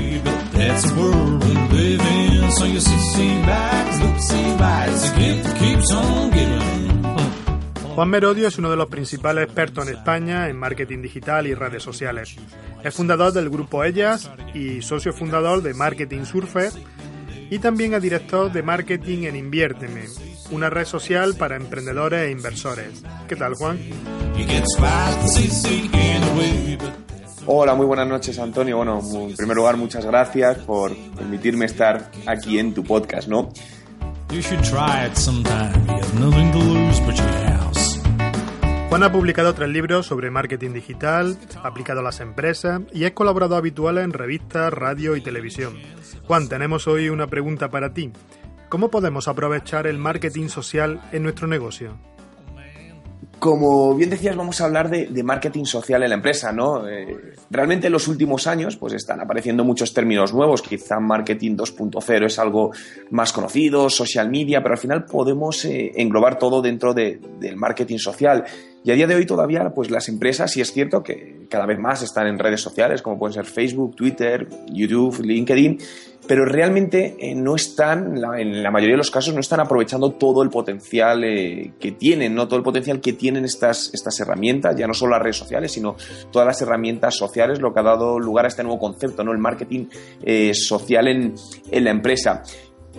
Juan 7.94 8.10
Merodio 8.10 8.46
es 8.46 8.58
uno 8.58 8.70
de 8.70 8.76
los 8.76 8.88
principales 8.88 9.44
expertos 9.44 9.88
en 9.88 9.94
España 9.96 10.48
en 10.48 10.56
marketing 10.56 11.02
digital 11.02 11.46
y 11.46 11.54
redes 11.54 11.82
sociales. 11.82 12.36
Es 12.84 12.94
fundador 12.94 13.32
del 13.32 13.50
grupo 13.50 13.82
Ellas 13.82 14.30
y 14.54 14.82
socio 14.82 15.12
fundador 15.12 15.62
de 15.62 15.74
Marketing 15.74 16.24
Surfer 16.24 16.70
y 17.50 17.58
también 17.58 17.94
es 17.94 18.02
director 18.02 18.52
de 18.52 18.62
marketing 18.62 19.24
en 19.24 19.34
Inviérteme, 19.34 20.04
una 20.50 20.70
red 20.70 20.84
social 20.84 21.34
para 21.34 21.56
emprendedores 21.56 22.28
e 22.28 22.30
inversores. 22.30 23.02
¿Qué 23.26 23.34
tal, 23.34 23.54
Juan? 23.54 23.78
Hola, 27.50 27.74
muy 27.74 27.86
buenas 27.86 28.06
noches, 28.06 28.38
Antonio. 28.38 28.76
Bueno, 28.76 29.00
en 29.00 29.34
primer 29.34 29.56
lugar, 29.56 29.78
muchas 29.78 30.04
gracias 30.04 30.58
por 30.58 30.94
permitirme 31.16 31.64
estar 31.64 32.10
aquí 32.26 32.58
en 32.58 32.74
tu 32.74 32.84
podcast, 32.84 33.26
¿no? 33.26 33.48
Juan 38.90 39.02
ha 39.02 39.10
publicado 39.10 39.54
tres 39.54 39.70
libros 39.70 40.04
sobre 40.04 40.30
marketing 40.30 40.74
digital, 40.74 41.38
aplicado 41.62 42.00
a 42.00 42.02
las 42.02 42.20
empresas 42.20 42.82
y 42.92 43.04
es 43.04 43.12
colaborador 43.12 43.56
habitual 43.56 43.96
en 43.96 44.12
revistas, 44.12 44.70
radio 44.70 45.16
y 45.16 45.22
televisión. 45.22 45.78
Juan, 46.26 46.50
tenemos 46.50 46.86
hoy 46.86 47.08
una 47.08 47.28
pregunta 47.28 47.70
para 47.70 47.94
ti. 47.94 48.12
¿Cómo 48.68 48.90
podemos 48.90 49.26
aprovechar 49.26 49.86
el 49.86 49.96
marketing 49.96 50.48
social 50.48 51.00
en 51.12 51.22
nuestro 51.22 51.46
negocio? 51.46 51.96
Como 53.38 53.94
bien 53.94 54.10
decías, 54.10 54.34
vamos 54.34 54.60
a 54.60 54.64
hablar 54.64 54.90
de, 54.90 55.22
marketing 55.22 55.64
social 55.64 56.02
en 56.02 56.08
la 56.08 56.16
empresa, 56.16 56.50
¿no? 56.50 56.88
Eh, 56.88 57.34
realmente 57.50 57.86
en 57.86 57.92
los 57.92 58.08
últimos 58.08 58.46
años, 58.46 58.76
pues 58.76 58.94
están 58.94 59.20
apareciendo 59.20 59.64
muchos 59.64 59.94
términos 59.94 60.34
nuevos. 60.34 60.60
Quizá 60.62 60.98
marketing 60.98 61.56
2.0 61.56 62.26
es 62.26 62.38
algo 62.38 62.72
más 63.10 63.32
conocido, 63.32 63.90
social 63.90 64.28
media, 64.28 64.60
pero 64.60 64.74
al 64.74 64.80
final 64.80 65.04
podemos 65.04 65.64
eh, 65.64 65.92
englobar 65.96 66.38
todo 66.38 66.60
dentro 66.60 66.94
del 66.94 67.56
marketing 67.56 67.98
social. 67.98 68.44
Y 68.84 68.90
a 68.90 68.94
día 68.94 69.06
de 69.06 69.14
hoy 69.14 69.26
todavía, 69.26 69.70
pues 69.74 69.90
las 69.90 70.08
empresas, 70.08 70.52
sí 70.52 70.60
es 70.60 70.72
cierto 70.72 71.02
que 71.02 71.46
cada 71.50 71.66
vez 71.66 71.78
más 71.78 72.02
están 72.02 72.26
en 72.26 72.38
redes 72.38 72.60
sociales, 72.60 73.02
como 73.02 73.18
pueden 73.18 73.34
ser 73.34 73.44
Facebook, 73.44 73.96
Twitter, 73.96 74.48
YouTube, 74.72 75.20
LinkedIn, 75.20 75.78
pero 76.28 76.44
realmente 76.44 77.16
eh, 77.18 77.34
no 77.34 77.56
están, 77.56 78.18
en 78.36 78.62
la 78.62 78.70
mayoría 78.70 78.94
de 78.94 78.98
los 78.98 79.10
casos, 79.10 79.34
no 79.34 79.40
están 79.40 79.60
aprovechando 79.60 80.12
todo 80.12 80.42
el 80.42 80.50
potencial 80.50 81.24
eh, 81.24 81.72
que 81.80 81.92
tienen, 81.92 82.34
no 82.34 82.46
todo 82.46 82.58
el 82.58 82.62
potencial 82.62 83.00
que 83.00 83.14
tienen 83.14 83.44
estas, 83.46 83.90
estas 83.94 84.20
herramientas, 84.20 84.76
ya 84.76 84.86
no 84.86 84.94
solo 84.94 85.12
las 85.12 85.22
redes 85.22 85.36
sociales, 85.36 85.72
sino 85.72 85.96
todas 86.30 86.46
las 86.46 86.60
herramientas 86.60 87.16
sociales, 87.16 87.60
lo 87.60 87.72
que 87.72 87.80
ha 87.80 87.84
dado 87.84 88.20
lugar 88.20 88.44
a 88.44 88.48
este 88.48 88.62
nuevo 88.62 88.78
concepto, 88.78 89.24
¿no? 89.24 89.32
El 89.32 89.38
marketing 89.38 89.86
eh, 90.22 90.52
social 90.54 91.08
en, 91.08 91.34
en 91.70 91.84
la 91.84 91.90
empresa. 91.90 92.42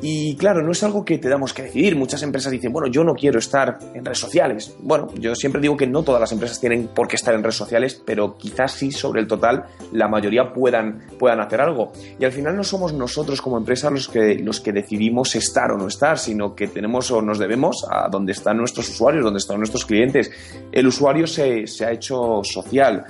Y 0.02 0.36
claro, 0.38 0.62
no 0.62 0.72
es 0.72 0.82
algo 0.84 1.04
que 1.04 1.18
te 1.18 1.30
damos 1.30 1.54
que 1.54 1.64
decidir. 1.64 1.96
Muchas 1.96 2.24
empresas 2.24 2.52
dicen, 2.52 2.72
bueno, 2.72 2.88
yo 2.90 3.04
no 3.04 3.14
quiero 3.14 3.40
estar 3.40 3.78
en 3.94 4.06
redes 4.06 4.20
sociales. 4.20 4.76
Bueno, 4.80 5.08
yo 5.16 5.36
siempre 5.36 5.62
digo 5.62 5.76
que 5.76 5.88
no 5.88 6.04
todas 6.04 6.22
las 6.22 6.32
empresas 6.32 6.60
tienen 6.60 6.88
por 6.88 7.08
qué 7.08 7.16
estar 7.16 7.34
en 7.34 7.44
redes 7.44 7.56
sociales, 7.56 8.02
pero 8.06 8.38
quizás 8.38 8.72
sí, 8.72 8.92
sobre 8.92 9.22
el 9.22 9.28
total, 9.28 9.66
la 9.92 10.08
mayoría 10.08 10.54
puedan, 10.54 11.02
puedan 11.18 11.40
hacer 11.42 11.62
algo. 11.62 11.92
Y 12.20 12.26
al 12.26 12.32
final 12.32 12.56
no 12.56 12.64
somos 12.64 12.94
nosotros 12.94 13.42
como 13.42 13.58
empresa 13.58 13.90
los 13.90 14.08
que, 14.08 14.36
los 14.36 14.60
que 14.62 14.72
decidimos 14.72 15.36
estar 15.36 15.72
o 15.72 15.78
no 15.78 15.88
estar, 15.88 16.18
sino 16.18 16.56
que 16.56 16.68
tenemos 16.68 17.12
o 17.12 17.22
nos 17.22 17.40
debemos 17.40 17.86
a 17.90 18.08
donde 18.10 18.32
están 18.32 18.58
nuestros 18.58 18.90
usuarios, 18.90 19.24
donde 19.24 19.40
están 19.40 19.58
nuestros 19.58 19.86
clientes. 19.86 20.32
El 20.72 20.88
usuario 20.88 21.28
se, 21.28 21.68
se 21.68 21.86
ha 21.86 21.92
hecho 21.92 22.42
social 22.44 23.06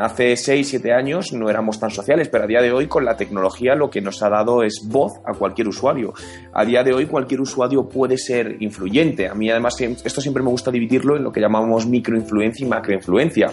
hace 0.00 0.36
6, 0.36 0.68
7 0.68 0.92
años 0.92 1.32
no 1.32 1.48
éramos 1.48 1.78
tan 1.78 1.90
sociales, 1.90 2.28
pero 2.28 2.44
a 2.44 2.46
día 2.46 2.60
de 2.60 2.72
hoy 2.72 2.86
con 2.86 3.04
la 3.04 3.16
tecnología 3.16 3.74
lo 3.74 3.90
que 3.90 4.00
nos 4.00 4.22
ha 4.22 4.28
dado 4.28 4.62
es 4.62 4.82
voz 4.84 5.12
a 5.24 5.34
cualquier 5.34 5.68
usuario. 5.68 6.14
A 6.52 6.64
día 6.64 6.82
de 6.82 6.92
hoy 6.92 7.06
cualquier 7.06 7.40
usuario 7.40 7.88
puede 7.88 8.18
ser 8.18 8.56
influyente. 8.60 9.28
A 9.28 9.34
mí 9.34 9.50
además 9.50 9.80
esto 9.80 10.20
siempre 10.20 10.42
me 10.42 10.50
gusta 10.50 10.70
dividirlo 10.70 11.16
en 11.16 11.24
lo 11.24 11.32
que 11.32 11.40
llamamos 11.40 11.86
microinfluencia 11.86 12.66
y 12.66 12.68
macroinfluencia. 12.68 13.50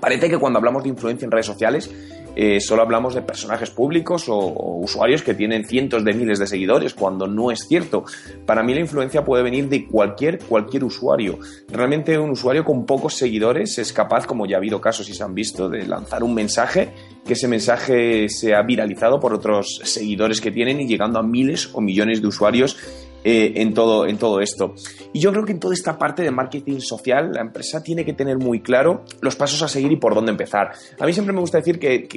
Parece 0.00 0.28
que 0.28 0.38
cuando 0.38 0.58
hablamos 0.58 0.82
de 0.82 0.88
influencia 0.88 1.24
en 1.24 1.30
redes 1.30 1.46
sociales 1.46 1.90
eh, 2.34 2.60
solo 2.60 2.82
hablamos 2.82 3.14
de 3.14 3.22
personajes 3.22 3.70
públicos 3.70 4.28
o, 4.28 4.36
o 4.36 4.78
usuarios 4.78 5.22
que 5.22 5.34
tienen 5.34 5.64
cientos 5.64 6.04
de 6.04 6.14
miles 6.14 6.38
de 6.38 6.46
seguidores, 6.46 6.94
cuando 6.94 7.26
no 7.26 7.50
es 7.50 7.66
cierto. 7.68 8.04
Para 8.46 8.62
mí 8.62 8.74
la 8.74 8.80
influencia 8.80 9.24
puede 9.24 9.42
venir 9.42 9.68
de 9.68 9.86
cualquier, 9.86 10.38
cualquier 10.38 10.84
usuario. 10.84 11.38
Realmente 11.68 12.18
un 12.18 12.30
usuario 12.30 12.64
con 12.64 12.86
pocos 12.86 13.14
seguidores 13.14 13.78
es 13.78 13.92
capaz, 13.92 14.26
como 14.26 14.46
ya 14.46 14.56
ha 14.56 14.58
habido 14.58 14.80
casos 14.80 15.08
y 15.08 15.14
se 15.14 15.22
han 15.22 15.34
visto, 15.34 15.68
de 15.68 15.86
lanzar 15.86 16.22
un 16.22 16.34
mensaje, 16.34 16.92
que 17.26 17.34
ese 17.34 17.48
mensaje 17.48 18.28
sea 18.28 18.62
viralizado 18.62 19.20
por 19.20 19.34
otros 19.34 19.80
seguidores 19.84 20.40
que 20.40 20.50
tienen 20.50 20.80
y 20.80 20.86
llegando 20.86 21.18
a 21.18 21.22
miles 21.22 21.70
o 21.72 21.80
millones 21.80 22.20
de 22.20 22.28
usuarios 22.28 22.76
eh, 23.24 23.52
en, 23.56 23.72
todo, 23.72 24.06
en 24.06 24.18
todo 24.18 24.40
esto. 24.40 24.74
Y 25.12 25.20
yo 25.20 25.30
creo 25.30 25.44
que 25.44 25.52
en 25.52 25.60
toda 25.60 25.74
esta 25.74 25.98
parte 25.98 26.22
de 26.22 26.30
marketing 26.30 26.80
social, 26.80 27.30
la 27.32 27.40
empresa 27.40 27.82
tiene 27.82 28.04
que 28.04 28.12
tener 28.12 28.38
muy 28.38 28.60
claro 28.60 29.04
los 29.20 29.36
pasos 29.36 29.62
a 29.62 29.68
seguir 29.68 29.92
y 29.92 29.96
por 29.96 30.14
dónde 30.14 30.32
empezar. 30.32 30.72
A 30.98 31.06
mí 31.06 31.12
siempre 31.12 31.32
me 31.32 31.40
gusta 31.40 31.58
decir 31.58 31.78
que, 31.78 32.08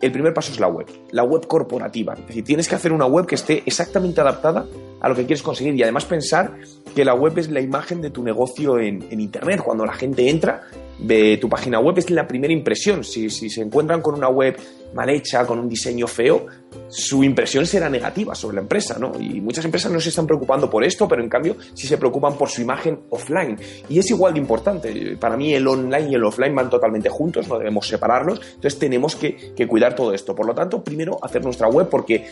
el 0.00 0.12
primer 0.12 0.32
paso 0.32 0.52
es 0.52 0.60
la 0.60 0.68
web, 0.68 0.86
la 1.10 1.24
web 1.24 1.46
corporativa. 1.46 2.14
Es 2.14 2.26
decir, 2.26 2.44
tienes 2.44 2.68
que 2.68 2.76
hacer 2.76 2.92
una 2.92 3.06
web 3.06 3.26
que 3.26 3.34
esté 3.34 3.62
exactamente 3.66 4.20
adaptada 4.20 4.66
a 5.00 5.08
lo 5.08 5.14
que 5.14 5.26
quieres 5.26 5.42
conseguir 5.42 5.74
y 5.74 5.82
además 5.82 6.04
pensar 6.04 6.56
que 6.94 7.04
la 7.04 7.14
web 7.14 7.36
es 7.38 7.50
la 7.50 7.60
imagen 7.60 8.00
de 8.00 8.10
tu 8.10 8.22
negocio 8.22 8.78
en 8.78 9.20
Internet. 9.20 9.60
Cuando 9.64 9.84
la 9.84 9.94
gente 9.94 10.30
entra, 10.30 10.62
ve 10.98 11.38
tu 11.38 11.48
página 11.48 11.80
web, 11.80 11.98
es 11.98 12.10
la 12.10 12.26
primera 12.26 12.52
impresión. 12.52 13.04
Si, 13.04 13.30
si 13.30 13.50
se 13.50 13.62
encuentran 13.62 14.00
con 14.00 14.14
una 14.14 14.28
web 14.28 14.56
mal 14.94 15.10
hecha, 15.10 15.44
con 15.46 15.58
un 15.58 15.68
diseño 15.68 16.06
feo, 16.06 16.46
su 16.88 17.24
impresión 17.24 17.66
será 17.66 17.88
negativa 17.88 18.34
sobre 18.34 18.56
la 18.56 18.62
empresa, 18.62 18.96
¿no? 18.98 19.12
Y 19.18 19.40
muchas 19.40 19.64
empresas 19.64 19.90
no 19.90 20.00
se 20.00 20.10
están 20.10 20.26
preocupando 20.26 20.70
por 20.70 20.84
esto, 20.84 21.08
pero 21.08 21.22
en 21.22 21.28
cambio 21.28 21.56
sí 21.74 21.86
se 21.86 21.98
preocupan 21.98 22.36
por 22.38 22.48
su 22.48 22.62
imagen 22.62 23.00
offline. 23.10 23.58
Y 23.88 23.98
es 23.98 24.10
igual 24.10 24.34
de 24.34 24.40
importante. 24.40 25.16
Para 25.18 25.36
mí 25.36 25.54
el 25.54 25.66
online 25.66 26.10
y 26.10 26.14
el 26.14 26.24
offline 26.24 26.54
van 26.54 26.70
totalmente 26.70 27.08
juntos, 27.08 27.48
no 27.48 27.58
debemos 27.58 27.86
separarlos. 27.86 28.40
Entonces 28.54 28.78
tenemos 28.78 29.16
que, 29.16 29.52
que 29.54 29.66
cuidar 29.66 29.94
todo 29.94 30.12
esto. 30.14 30.34
Por 30.34 30.46
lo 30.46 30.54
tanto, 30.54 30.82
primero 30.82 31.18
hacer 31.22 31.42
nuestra 31.42 31.68
web 31.68 31.88
porque 31.88 32.24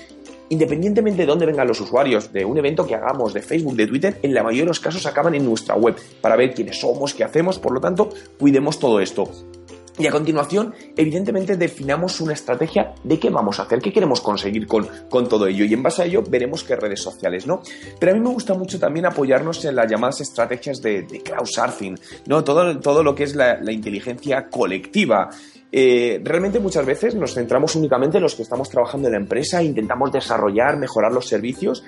independientemente 0.53 1.23
de 1.23 1.27
dónde 1.27 1.47
vengan 1.47 1.67
los 1.67 1.81
usuarios, 1.81 2.31
de 2.31 2.45
un 2.45 2.59
evento 2.59 2.87
que 2.87 2.95
hagamos, 2.95 3.33
de 3.33 3.41
Facebook, 3.41 3.75
de 3.75 3.87
Twitter, 3.87 4.19
en 4.23 4.35
la 4.35 4.43
mayoría 4.43 4.65
de 4.65 4.69
los 4.69 4.81
casos 4.81 5.07
acaban 5.07 5.35
en 5.35 5.47
nuestra 5.47 5.75
web 5.77 5.97
para 6.21 6.37
ver 6.37 6.53
quiénes 6.53 6.79
somos, 6.79 7.15
qué 7.15 7.25
hacemos, 7.25 7.59
por 7.59 7.73
lo 7.73 7.81
tanto, 7.81 8.11
cuidemos 8.39 8.79
todo 8.79 9.01
esto. 9.01 9.31
Y 9.99 10.07
a 10.07 10.11
continuación, 10.11 10.75
evidentemente, 10.97 11.57
definamos 11.57 12.21
una 12.21 12.33
estrategia 12.33 12.95
de 13.05 13.19
qué 13.19 13.29
vamos 13.29 13.61
a 13.61 13.65
hacer, 13.65 13.81
qué 13.81 13.93
queremos 13.93 14.21
conseguir 14.23 14.67
con, 14.67 14.89
con, 15.11 15.29
todo 15.29 15.47
ello. 15.47 15.65
Y 15.65 15.75
en 15.75 15.83
base 15.83 16.03
a 16.03 16.05
ello 16.07 16.23
veremos 16.27 16.65
qué 16.65 16.77
redes 16.77 17.01
sociales, 17.01 17.47
¿no? 17.47 17.63
Pero 17.99 18.13
a 18.13 18.15
mí 18.15 18.21
me 18.21 18.31
gusta 18.31 18.55
mucho 18.55 18.79
también 18.79 19.05
apoyarnos 19.05 19.65
en 19.65 19.77
las 19.77 19.91
llamadas 19.91 20.23
estrategias 20.23 20.81
de, 20.81 21.03
de 21.03 21.23
crowdsourcing, 21.23 21.99
¿no? 22.27 22.43
Todo, 22.43 22.81
todo 22.81 23.03
lo 23.03 23.15
que 23.15 23.25
es 23.25 23.35
la, 23.35 23.61
inteligencia 23.71 24.49
colectiva. 24.49 25.31
Eh, 25.75 26.21
realmente 26.23 26.61
muchas 26.61 26.85
veces 26.85 27.15
nos 27.15 27.33
centramos 27.33 27.75
únicamente 27.77 28.19
en 28.19 28.23
los 28.23 28.35
que 28.35 28.43
estamos 28.43 28.69
trabajando 28.69 29.09
en 29.09 29.13
la 29.13 29.21
empresa, 29.21 29.63
intentamos 29.63 30.13
desarrollar, 30.13 30.77
mejorar 30.77 31.13
los 31.13 31.27
servicios, 31.27 31.83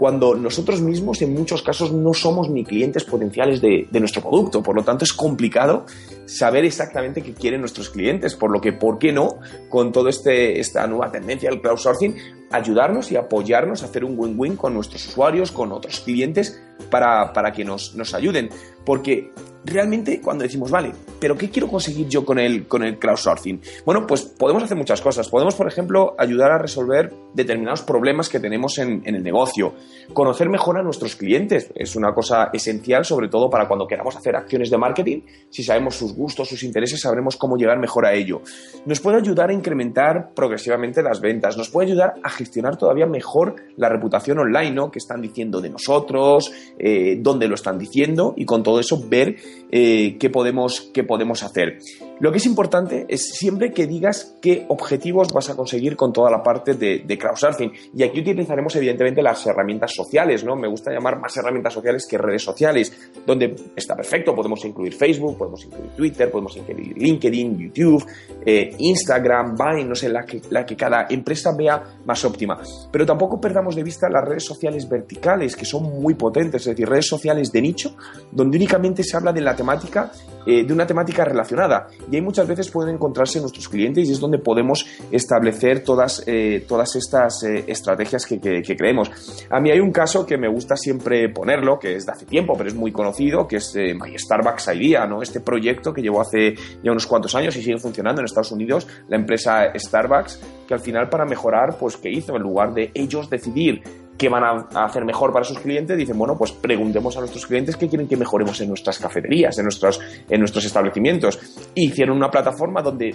cuando 0.00 0.34
nosotros 0.34 0.80
mismos 0.80 1.20
en 1.20 1.34
muchos 1.34 1.62
casos 1.62 1.92
no 1.92 2.14
somos 2.14 2.48
ni 2.48 2.64
clientes 2.64 3.04
potenciales 3.04 3.60
de, 3.60 3.86
nuestro 4.00 4.22
producto. 4.22 4.62
Por 4.62 4.74
lo 4.74 4.82
tanto, 4.82 5.04
es 5.04 5.12
complicado 5.12 5.84
saber 6.24 6.64
exactamente 6.64 7.20
qué 7.20 7.34
quieren 7.34 7.60
nuestros 7.60 7.90
clientes, 7.90 8.34
por 8.34 8.50
lo 8.50 8.62
que, 8.62 8.72
¿por 8.72 8.98
qué 8.98 9.12
no? 9.12 9.40
Con 9.68 9.92
toda 9.92 10.08
este, 10.08 10.58
esta 10.58 10.86
nueva 10.86 11.12
tendencia 11.12 11.50
del 11.50 11.60
crowdsourcing, 11.60 12.14
ayudarnos 12.50 13.12
y 13.12 13.16
apoyarnos 13.16 13.82
a 13.82 13.86
hacer 13.86 14.06
un 14.06 14.18
win-win 14.18 14.56
con 14.56 14.72
nuestros 14.72 15.06
usuarios, 15.06 15.52
con 15.52 15.70
otros 15.70 16.00
clientes, 16.00 16.58
para, 16.90 17.32
para 17.32 17.52
que 17.52 17.64
nos, 17.64 17.94
nos 17.94 18.14
ayuden. 18.14 18.50
Porque 18.84 19.30
realmente 19.64 20.20
cuando 20.20 20.42
decimos, 20.42 20.70
vale, 20.70 20.92
pero 21.18 21.36
¿qué 21.36 21.50
quiero 21.50 21.68
conseguir 21.68 22.08
yo 22.08 22.24
con 22.24 22.38
el, 22.38 22.66
con 22.66 22.82
el 22.82 22.98
crowdsourcing? 22.98 23.60
Bueno, 23.84 24.06
pues 24.06 24.22
podemos 24.22 24.62
hacer 24.62 24.76
muchas 24.76 25.00
cosas. 25.00 25.28
Podemos, 25.28 25.54
por 25.54 25.68
ejemplo, 25.68 26.14
ayudar 26.18 26.50
a 26.52 26.58
resolver 26.58 27.12
determinados 27.34 27.82
problemas 27.82 28.28
que 28.28 28.40
tenemos 28.40 28.78
en, 28.78 29.02
en, 29.04 29.14
el 29.14 29.22
negocio. 29.22 29.74
Conocer 30.12 30.48
mejor 30.48 30.78
a 30.78 30.82
nuestros 30.82 31.14
clientes 31.16 31.70
es 31.74 31.94
una 31.94 32.14
cosa 32.14 32.50
esencial, 32.52 33.04
sobre 33.04 33.28
todo 33.28 33.50
para 33.50 33.68
cuando 33.68 33.86
queramos 33.86 34.16
hacer 34.16 34.34
acciones 34.34 34.70
de 34.70 34.78
marketing. 34.78 35.20
Si 35.50 35.62
sabemos 35.62 35.96
sus 35.96 36.14
gustos, 36.14 36.48
sus 36.48 36.62
intereses, 36.62 37.00
sabremos 37.00 37.36
cómo 37.36 37.56
llegar 37.56 37.78
mejor 37.78 38.06
a 38.06 38.14
ello. 38.14 38.42
Nos 38.86 39.00
puede 39.00 39.18
ayudar 39.18 39.50
a 39.50 39.52
incrementar 39.52 40.32
progresivamente 40.34 41.02
las 41.02 41.20
ventas. 41.20 41.56
Nos 41.56 41.68
puede 41.68 41.88
ayudar 41.88 42.14
a 42.22 42.30
gestionar 42.30 42.76
todavía 42.76 43.06
mejor 43.06 43.56
la 43.76 43.88
reputación 43.88 44.38
online, 44.38 44.72
¿no? 44.72 44.90
Que 44.90 44.98
están 44.98 45.20
diciendo 45.20 45.60
de 45.60 45.70
nosotros, 45.70 46.50
eh, 46.78 47.18
dónde 47.20 47.48
lo 47.48 47.54
están 47.54 47.78
diciendo 47.78 48.34
y 48.36 48.44
con 48.44 48.62
todo 48.62 48.80
eso 48.80 49.02
ver 49.08 49.36
eh, 49.70 50.16
qué, 50.18 50.30
podemos, 50.30 50.90
qué 50.92 51.04
podemos 51.04 51.42
hacer. 51.42 51.78
Lo 52.20 52.30
que 52.30 52.38
es 52.38 52.46
importante 52.46 53.06
es 53.08 53.30
siempre 53.34 53.72
que 53.72 53.86
digas 53.86 54.36
qué 54.42 54.66
objetivos 54.68 55.28
vas 55.32 55.48
a 55.48 55.56
conseguir 55.56 55.96
con 55.96 56.12
toda 56.12 56.30
la 56.30 56.42
parte 56.42 56.74
de, 56.74 57.02
de 57.06 57.18
crowdsourcing. 57.18 57.72
Y 57.94 58.02
aquí 58.02 58.20
utilizaremos 58.20 58.76
evidentemente 58.76 59.22
las 59.22 59.46
herramientas 59.46 59.94
sociales, 59.94 60.44
¿no? 60.44 60.54
Me 60.54 60.68
gusta 60.68 60.92
llamar 60.92 61.18
más 61.18 61.34
herramientas 61.36 61.72
sociales 61.72 62.06
que 62.06 62.18
redes 62.18 62.42
sociales, 62.42 62.92
donde 63.26 63.54
está 63.74 63.96
perfecto, 63.96 64.34
podemos 64.34 64.62
incluir 64.64 64.92
Facebook, 64.92 65.38
podemos 65.38 65.64
incluir 65.64 65.90
Twitter, 65.96 66.30
podemos 66.30 66.56
incluir 66.56 66.96
LinkedIn, 66.96 67.58
YouTube, 67.58 68.04
eh, 68.44 68.74
Instagram, 68.78 69.56
Vine, 69.56 69.84
no 69.84 69.94
sé, 69.94 70.08
la 70.08 70.24
que, 70.24 70.42
la 70.50 70.66
que 70.66 70.76
cada 70.76 71.06
empresa 71.08 71.54
vea 71.56 71.82
más 72.04 72.24
óptima. 72.24 72.60
Pero 72.90 73.06
tampoco 73.06 73.40
perdamos 73.40 73.74
de 73.74 73.82
vista 73.82 74.08
las 74.10 74.24
redes 74.26 74.44
sociales 74.44 74.88
verticales, 74.88 75.56
que 75.56 75.64
son 75.64 76.00
muy 76.00 76.14
potentes, 76.14 76.59
es 76.60 76.76
decir, 76.76 76.88
redes 76.88 77.06
sociales 77.06 77.50
de 77.52 77.62
nicho, 77.62 77.96
donde 78.30 78.56
únicamente 78.56 79.02
se 79.02 79.16
habla 79.16 79.32
de 79.32 79.40
la 79.40 79.54
temática, 79.54 80.10
eh, 80.46 80.64
de 80.64 80.72
una 80.72 80.86
temática 80.86 81.24
relacionada. 81.24 81.88
Y 82.10 82.16
ahí 82.16 82.22
muchas 82.22 82.46
veces 82.46 82.70
pueden 82.70 82.94
encontrarse 82.94 83.40
nuestros 83.40 83.68
clientes 83.68 84.08
y 84.08 84.12
es 84.12 84.20
donde 84.20 84.38
podemos 84.38 84.86
establecer 85.10 85.84
todas, 85.84 86.22
eh, 86.26 86.64
todas 86.66 86.96
estas 86.96 87.42
eh, 87.42 87.64
estrategias 87.66 88.24
que, 88.26 88.40
que, 88.40 88.76
creemos. 88.76 89.10
A 89.50 89.60
mí 89.60 89.70
hay 89.70 89.80
un 89.80 89.92
caso 89.92 90.24
que 90.24 90.38
me 90.38 90.48
gusta 90.48 90.76
siempre 90.76 91.28
ponerlo, 91.28 91.78
que 91.78 91.96
es 91.96 92.06
de 92.06 92.12
hace 92.12 92.26
tiempo, 92.26 92.54
pero 92.56 92.68
es 92.68 92.74
muy 92.74 92.92
conocido, 92.92 93.46
que 93.46 93.56
es 93.56 93.74
eh, 93.76 93.94
My 93.94 94.18
Starbucks 94.18 94.68
Idea, 94.74 95.06
¿no? 95.06 95.22
Este 95.22 95.40
proyecto 95.40 95.92
que 95.92 96.02
llevó 96.02 96.20
hace 96.20 96.54
ya 96.82 96.90
unos 96.90 97.06
cuantos 97.06 97.34
años 97.34 97.54
y 97.56 97.62
sigue 97.62 97.78
funcionando 97.78 98.20
en 98.20 98.24
Estados 98.24 98.52
Unidos, 98.52 98.86
la 99.08 99.16
empresa 99.16 99.72
Starbucks, 99.76 100.40
que 100.66 100.74
al 100.74 100.80
final 100.80 101.08
para 101.08 101.24
mejorar, 101.24 101.76
pues, 101.78 101.96
¿qué 101.96 102.10
hizo? 102.10 102.36
En 102.36 102.42
lugar 102.42 102.72
de 102.72 102.90
ellos 102.94 103.28
decidir 103.28 103.82
qué 104.20 104.28
van 104.28 104.44
a 104.44 104.84
hacer 104.84 105.06
mejor 105.06 105.32
para 105.32 105.46
sus 105.46 105.58
clientes, 105.58 105.96
dicen, 105.96 106.18
bueno, 106.18 106.36
pues 106.36 106.52
preguntemos 106.52 107.16
a 107.16 107.20
nuestros 107.20 107.46
clientes 107.46 107.74
qué 107.74 107.88
quieren 107.88 108.06
que 108.06 108.18
mejoremos 108.18 108.60
en 108.60 108.68
nuestras 108.68 108.98
cafeterías, 108.98 109.56
en 109.56 109.64
nuestros, 109.64 109.98
en 110.28 110.38
nuestros 110.40 110.62
establecimientos. 110.66 111.40
Hicieron 111.74 112.18
una 112.18 112.30
plataforma 112.30 112.82
donde 112.82 113.14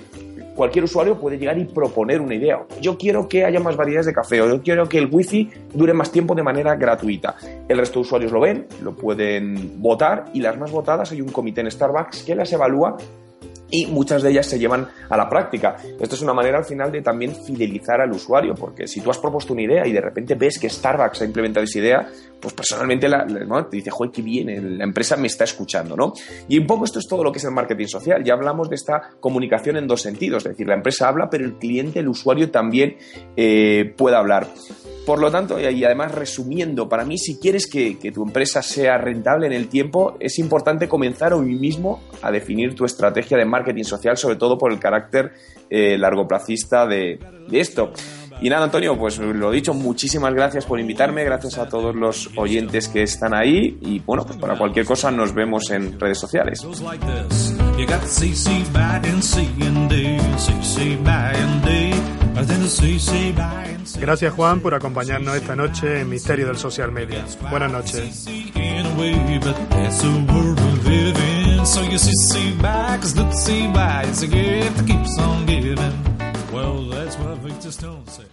cualquier 0.55 0.85
usuario 0.85 1.19
puede 1.19 1.37
llegar 1.37 1.59
y 1.59 1.65
proponer 1.65 2.21
una 2.21 2.33
idea. 2.33 2.57
Yo 2.81 2.97
quiero 2.97 3.29
que 3.29 3.45
haya 3.45 3.59
más 3.59 3.77
variedades 3.77 4.07
de 4.07 4.13
café 4.13 4.41
o 4.41 4.47
yo 4.47 4.63
quiero 4.63 4.89
que 4.89 4.97
el 4.97 5.07
wifi 5.11 5.47
dure 5.75 5.93
más 5.93 6.11
tiempo 6.11 6.33
de 6.33 6.41
manera 6.41 6.75
gratuita. 6.75 7.35
El 7.69 7.77
resto 7.77 7.99
de 7.99 8.01
usuarios 8.01 8.31
lo 8.31 8.39
ven, 8.39 8.65
lo 8.81 8.95
pueden 8.95 9.79
votar 9.79 10.25
y 10.33 10.41
las 10.41 10.57
más 10.57 10.71
votadas 10.71 11.11
hay 11.11 11.21
un 11.21 11.29
comité 11.29 11.61
en 11.61 11.69
Starbucks 11.69 12.23
que 12.23 12.33
las 12.33 12.51
evalúa 12.51 12.97
y 13.75 13.87
muchas 13.87 14.23
de 14.23 14.29
ellas 14.29 14.45
se 14.45 14.57
llevan 14.57 14.87
a 15.09 15.17
la 15.17 15.27
práctica. 15.27 15.75
Esto 15.99 16.15
es 16.15 16.21
una 16.21 16.33
manera 16.33 16.57
al 16.57 16.65
final 16.65 16.91
de 16.91 17.01
también 17.01 17.35
fidelizar 17.35 17.99
al 17.99 18.11
usuario, 18.11 18.55
porque 18.55 18.87
si 18.87 19.01
tú 19.01 19.11
has 19.11 19.17
propuesto 19.17 19.51
una 19.51 19.63
idea 19.63 19.85
y 19.85 19.91
de 19.91 20.01
repente 20.01 20.35
ves 20.35 20.57
que 20.57 20.69
Starbucks 20.69 21.21
ha 21.21 21.25
implementado 21.25 21.65
esa 21.65 21.79
idea, 21.79 22.07
pues 22.45 22.53
personalmente 22.53 23.09
la, 23.09 23.25
te 23.25 23.77
dice, 23.77 23.89
joder, 23.89 24.11
qué 24.11 24.21
bien, 24.21 24.77
la 24.77 24.83
empresa 24.83 25.17
me 25.17 25.25
está 25.25 25.45
escuchando, 25.45 25.95
¿no? 25.95 26.13
Y 26.47 26.59
un 26.59 26.67
poco 26.67 26.85
esto 26.85 26.99
es 26.99 27.07
todo 27.07 27.23
lo 27.23 27.31
que 27.31 27.39
es 27.39 27.43
el 27.43 27.49
marketing 27.49 27.87
social. 27.87 28.23
Ya 28.23 28.33
hablamos 28.33 28.69
de 28.69 28.75
esta 28.75 29.13
comunicación 29.19 29.77
en 29.77 29.87
dos 29.87 30.03
sentidos, 30.03 30.45
es 30.45 30.51
decir, 30.51 30.67
la 30.67 30.75
empresa 30.75 31.07
habla, 31.07 31.27
pero 31.27 31.43
el 31.43 31.55
cliente, 31.55 32.01
el 32.01 32.07
usuario 32.07 32.51
también 32.51 32.97
eh, 33.35 33.95
puede 33.97 34.15
hablar. 34.15 34.47
Por 35.07 35.19
lo 35.19 35.31
tanto, 35.31 35.59
y 35.59 35.83
además 35.83 36.13
resumiendo, 36.13 36.87
para 36.87 37.03
mí 37.03 37.17
si 37.17 37.39
quieres 37.39 37.67
que, 37.67 37.97
que, 37.97 38.11
tu 38.11 38.21
empresa 38.21 38.61
sea 38.61 38.99
rentable 38.99 39.47
en 39.47 39.53
el 39.53 39.67
tiempo, 39.67 40.15
es 40.19 40.37
importante 40.37 40.87
comenzar 40.87 41.33
hoy 41.33 41.55
mismo 41.55 42.03
a 42.21 42.31
definir 42.31 42.75
tu 42.75 42.85
estrategia 42.85 43.37
de 43.37 43.45
marketing 43.45 43.85
social, 43.85 44.17
sobre 44.17 44.35
todo 44.35 44.57
por 44.57 44.71
el 44.71 44.79
carácter 44.79 45.33
eh, 45.71 45.97
largoplacista 45.97 46.85
de, 46.85 47.19
de 47.47 47.59
esto. 47.59 47.91
Y 48.41 48.49
nada, 48.49 48.65
Antonio, 48.65 48.97
pues 48.97 49.17
lo 49.17 49.51
dicho, 49.51 49.73
muchísimas 49.73 50.33
gracias 50.33 50.65
por 50.65 50.79
invitarme, 50.79 51.23
gracias 51.23 51.57
a 51.57 51.67
todos 51.67 51.95
los 51.95 52.29
oyentes 52.35 52.87
que 52.87 53.03
están 53.03 53.33
ahí 53.33 53.77
y 53.81 53.99
bueno, 53.99 54.25
pues 54.25 54.37
para 54.37 54.57
cualquier 54.57 54.85
cosa 54.85 55.09
nos 55.11 55.33
vemos 55.33 55.71
en 55.71 55.99
redes 55.99 56.19
sociales. 56.19 56.65
Gracias 63.99 64.33
Juan 64.33 64.59
por 64.59 64.73
acompañarnos 64.73 65.35
esta 65.35 65.55
noche 65.55 66.01
en 66.01 66.09
Misterio 66.09 66.47
del 66.47 66.57
Social 66.57 66.91
Media. 66.91 67.25
Buenas 67.49 67.71
noches. 67.71 68.27
So 71.65 71.81
you 71.81 71.97
see, 71.97 72.13
see 72.13 72.51
by, 72.61 72.99
cause 73.01 73.17
look, 73.17 73.33
see 73.33 73.65
by, 73.73 74.03
it's 74.03 74.21
a 74.21 74.27
gift 74.27 74.77
that 74.77 74.85
keeps 74.85 75.17
on 75.17 75.47
giving. 75.47 76.14
Well, 76.55 76.83
that's 76.83 77.17
what 77.17 77.37
Victor 77.39 77.69
Stone 77.69 78.07
said. 78.07 78.29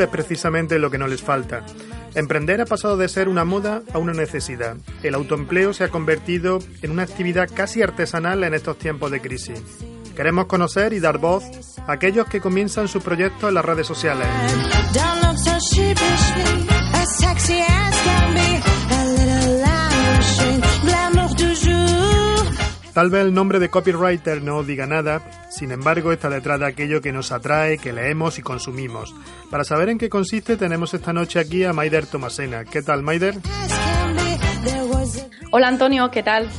Es 0.00 0.08
precisamente 0.08 0.78
lo 0.78 0.90
que 0.90 0.98
no 0.98 1.06
les 1.06 1.22
falta. 1.22 1.64
Emprender 2.14 2.60
ha 2.60 2.66
pasado 2.66 2.96
de 2.96 3.08
ser 3.08 3.28
una 3.28 3.44
moda 3.44 3.82
a 3.92 3.98
una 3.98 4.12
necesidad. 4.12 4.76
El 5.02 5.14
autoempleo 5.14 5.72
se 5.72 5.84
ha 5.84 5.88
convertido 5.88 6.58
en 6.82 6.90
una 6.90 7.02
actividad 7.02 7.48
casi 7.52 7.82
artesanal 7.82 8.44
en 8.44 8.54
estos 8.54 8.78
tiempos 8.78 9.10
de 9.10 9.20
crisis. 9.20 9.62
Queremos 10.16 10.46
conocer 10.46 10.92
y 10.92 11.00
dar 11.00 11.18
voz 11.18 11.44
a 11.86 11.92
aquellos 11.92 12.26
que 12.26 12.40
comienzan 12.40 12.88
su 12.88 13.00
proyecto 13.00 13.48
en 13.48 13.54
las 13.54 13.64
redes 13.64 13.86
sociales. 13.86 14.26
Tal 22.94 23.08
vez 23.08 23.24
el 23.24 23.32
nombre 23.32 23.58
de 23.58 23.70
copywriter 23.70 24.42
no 24.42 24.62
diga 24.62 24.86
nada, 24.86 25.22
sin 25.50 25.70
embargo 25.70 26.12
está 26.12 26.28
detrás 26.28 26.60
de 26.60 26.66
aquello 26.66 27.00
que 27.00 27.10
nos 27.10 27.32
atrae, 27.32 27.78
que 27.78 27.92
leemos 27.92 28.38
y 28.38 28.42
consumimos. 28.42 29.14
Para 29.50 29.64
saber 29.64 29.88
en 29.88 29.98
qué 29.98 30.10
consiste 30.10 30.58
tenemos 30.58 30.92
esta 30.92 31.14
noche 31.14 31.38
aquí 31.38 31.64
a 31.64 31.72
Maider 31.72 32.06
Tomasena. 32.06 32.66
¿Qué 32.66 32.82
tal 32.82 33.02
Maider? 33.02 33.36
Hola 35.52 35.68
Antonio, 35.68 36.10
¿qué 36.10 36.22
tal? 36.22 36.50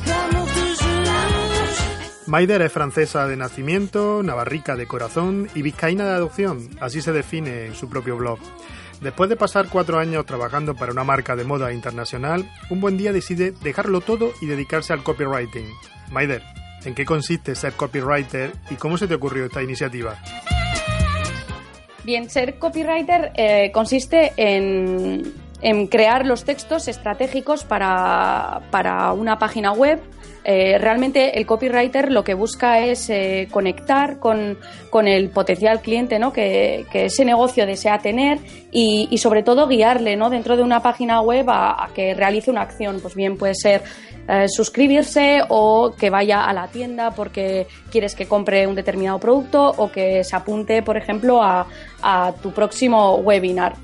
Maider 2.26 2.62
es 2.62 2.72
francesa 2.72 3.28
de 3.28 3.36
nacimiento, 3.36 4.22
navarrica 4.24 4.74
de 4.74 4.86
corazón 4.86 5.48
y 5.54 5.62
vizcaína 5.62 6.04
de 6.04 6.14
adopción, 6.14 6.68
así 6.80 7.00
se 7.00 7.12
define 7.12 7.66
en 7.66 7.74
su 7.74 7.88
propio 7.88 8.16
blog. 8.16 8.40
Después 9.04 9.28
de 9.28 9.36
pasar 9.36 9.66
cuatro 9.68 9.98
años 9.98 10.24
trabajando 10.24 10.74
para 10.74 10.90
una 10.90 11.04
marca 11.04 11.36
de 11.36 11.44
moda 11.44 11.74
internacional, 11.74 12.50
un 12.70 12.80
buen 12.80 12.96
día 12.96 13.12
decide 13.12 13.50
dejarlo 13.50 14.00
todo 14.00 14.32
y 14.40 14.46
dedicarse 14.46 14.94
al 14.94 15.02
copywriting. 15.02 15.66
Maider, 16.10 16.42
¿en 16.86 16.94
qué 16.94 17.04
consiste 17.04 17.54
ser 17.54 17.74
copywriter 17.74 18.52
y 18.70 18.76
cómo 18.76 18.96
se 18.96 19.06
te 19.06 19.14
ocurrió 19.14 19.44
esta 19.44 19.62
iniciativa? 19.62 20.16
Bien, 22.02 22.30
ser 22.30 22.58
copywriter 22.58 23.32
eh, 23.34 23.70
consiste 23.74 24.32
en, 24.38 25.34
crear 25.90 26.24
los 26.24 26.44
textos 26.44 26.88
estratégicos 26.88 27.64
para, 27.64 28.62
para 28.70 29.12
una 29.12 29.38
página 29.38 29.72
web 29.72 30.00
eh, 30.46 30.76
realmente 30.78 31.38
el 31.38 31.46
copywriter 31.46 32.12
lo 32.12 32.22
que 32.22 32.34
busca 32.34 32.78
es 32.78 33.08
eh, 33.08 33.48
conectar 33.50 34.18
con, 34.18 34.58
el 35.06 35.30
potencial 35.30 35.80
cliente 35.80 36.18
¿no? 36.18 36.34
que, 36.34 36.84
ese 36.92 37.24
negocio 37.24 37.64
desea 37.64 37.98
tener 37.98 38.38
y, 38.70 39.16
sobre 39.16 39.42
todo 39.42 39.66
guiarle 39.66 40.16
¿no? 40.16 40.28
dentro 40.28 40.56
de 40.56 40.62
una 40.62 40.80
página 40.80 41.22
web 41.22 41.46
a, 41.48 41.88
que 41.94 42.12
realice 42.14 42.50
una 42.50 42.60
acción. 42.60 43.00
Pues 43.00 43.14
bien, 43.14 43.38
puede 43.38 43.54
ser 43.54 43.82
eh, 44.28 44.46
suscribirse 44.48 45.40
o 45.48 45.94
que 45.98 46.10
vaya 46.10 46.44
a 46.44 46.52
la 46.52 46.68
tienda 46.68 47.10
porque 47.10 47.66
quieres 47.90 48.14
que 48.14 48.26
compre 48.26 48.66
un 48.66 48.74
determinado 48.74 49.18
producto 49.18 49.72
o 49.78 49.90
que 49.90 50.22
se 50.24 50.36
apunte, 50.36 50.82
por 50.82 50.98
ejemplo, 50.98 51.42
a, 51.42 51.66
tu 52.42 52.52
próximo 52.52 53.16
webinar. 53.16 53.76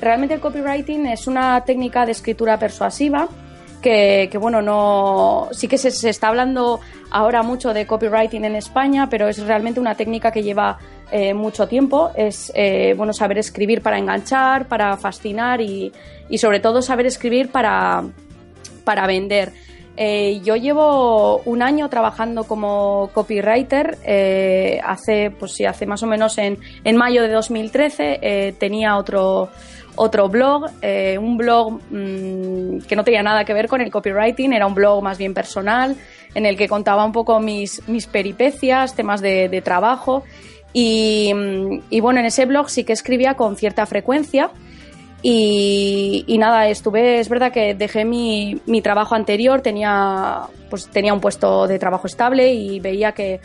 realmente 0.00 0.34
el 0.34 0.40
copywriting 0.40 1.06
es 1.06 1.28
una 1.28 1.64
técnica 1.64 2.04
de 2.04 2.10
escritura 2.10 2.58
persuasiva 2.58 3.28
que, 3.78 4.30
bueno, 4.40 4.62
no, 4.62 5.48
sí 5.52 5.68
que 5.68 5.78
se, 5.78 6.08
está 6.08 6.28
hablando 6.28 6.80
ahora 7.10 7.42
mucho 7.42 7.72
de 7.72 7.86
copywriting 7.86 8.44
en 8.44 8.56
España, 8.56 9.08
pero 9.08 9.28
es 9.28 9.38
realmente 9.38 9.80
una 9.80 9.94
técnica 9.94 10.30
que 10.30 10.42
lleva 10.42 10.78
eh, 11.10 11.34
mucho 11.34 11.66
tiempo. 11.68 12.10
Es 12.14 12.52
eh, 12.54 12.94
bueno 12.96 13.12
saber 13.12 13.38
escribir 13.38 13.82
para 13.82 13.98
enganchar, 13.98 14.68
para 14.68 14.96
fascinar 14.96 15.60
y, 15.60 15.92
y 16.28 16.38
sobre 16.38 16.60
todo 16.60 16.82
saber 16.82 17.06
escribir 17.06 17.50
para, 17.50 18.04
para 18.84 19.06
vender. 19.06 19.52
Eh, 19.96 20.40
yo 20.44 20.54
llevo 20.54 21.38
un 21.38 21.62
año 21.62 21.88
trabajando 21.88 22.44
como 22.44 23.10
copywriter. 23.12 23.98
hace, 24.84 25.30
pues 25.30 25.52
sí, 25.52 25.64
hace 25.64 25.86
más 25.86 26.02
o 26.02 26.06
menos 26.06 26.38
en, 26.38 26.58
en 26.84 26.96
mayo 26.96 27.22
de 27.22 27.30
2013 27.30 28.54
tenía 28.58 28.96
otro 28.96 29.50
otro 29.98 30.28
blog, 30.28 30.70
eh, 30.80 31.18
un 31.18 31.36
blog 31.36 31.80
mm, 31.90 32.80
que 32.88 32.96
no 32.96 33.04
tenía 33.04 33.22
nada 33.22 33.44
que 33.44 33.52
ver 33.52 33.68
con 33.68 33.80
el 33.80 33.90
copywriting, 33.90 34.52
era 34.52 34.66
un 34.66 34.74
blog 34.74 35.02
más 35.02 35.18
bien 35.18 35.34
personal, 35.34 35.96
en 36.34 36.46
el 36.46 36.56
que 36.56 36.68
contaba 36.68 37.04
un 37.04 37.12
poco 37.12 37.40
mis, 37.40 37.86
mis 37.88 38.06
peripecias, 38.06 38.94
temas 38.94 39.20
de, 39.20 39.60
trabajo. 39.64 40.22
Mm, 40.74 41.80
y, 41.90 42.00
bueno, 42.00 42.20
en 42.20 42.26
ese 42.26 42.46
blog 42.46 42.70
sí 42.70 42.84
que 42.84 42.92
escribía 42.92 43.34
con 43.34 43.56
cierta 43.56 43.84
frecuencia. 43.86 44.50
Y, 45.20 46.36
nada, 46.38 46.68
estuve, 46.68 47.18
es 47.18 47.28
verdad 47.28 47.50
que 47.50 47.74
dejé 47.74 48.04
mi, 48.04 48.60
mi 48.66 48.80
trabajo 48.80 49.16
anterior, 49.16 49.62
tenía, 49.62 50.42
pues 50.70 50.86
tenía 50.88 51.12
un 51.12 51.20
puesto 51.20 51.66
de 51.66 51.80
trabajo 51.80 52.06
estable 52.06 52.52
y 52.52 52.78
veía 52.78 53.12
que, 53.12 53.40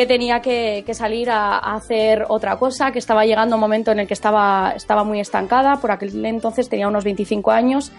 que 0.00 0.06
tenía 0.06 0.40
que, 0.40 0.82
salir 0.94 1.28
a, 1.28 1.58
hacer 1.58 2.24
otra 2.30 2.56
cosa, 2.56 2.90
que 2.90 2.98
estaba 2.98 3.26
llegando 3.26 3.56
un 3.56 3.60
momento 3.60 3.92
en 3.92 3.98
el 3.98 4.06
que 4.06 4.14
estaba, 4.14 4.72
estaba 4.74 5.04
muy 5.04 5.20
estancada, 5.20 5.76
por 5.76 5.90
aquel 5.90 6.24
entonces 6.24 6.70
tenía 6.70 6.88
unos 6.88 7.04
25 7.04 7.50
años 7.50 7.92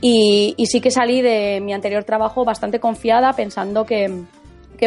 y, 0.00 0.54
sí 0.66 0.80
que 0.80 0.92
salí 0.92 1.20
de 1.20 1.60
mi 1.60 1.72
anterior 1.72 2.04
trabajo 2.04 2.44
bastante 2.44 2.78
confiada 2.78 3.32
pensando 3.32 3.84
que, 3.84 4.08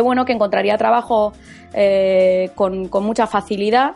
bueno, 0.01 0.23
que 0.23 0.31
encontraría 0.31 0.77
trabajo 0.77 1.34
eh, 1.73 2.51
con, 2.55 2.89
mucha 3.03 3.27
facilidad. 3.27 3.91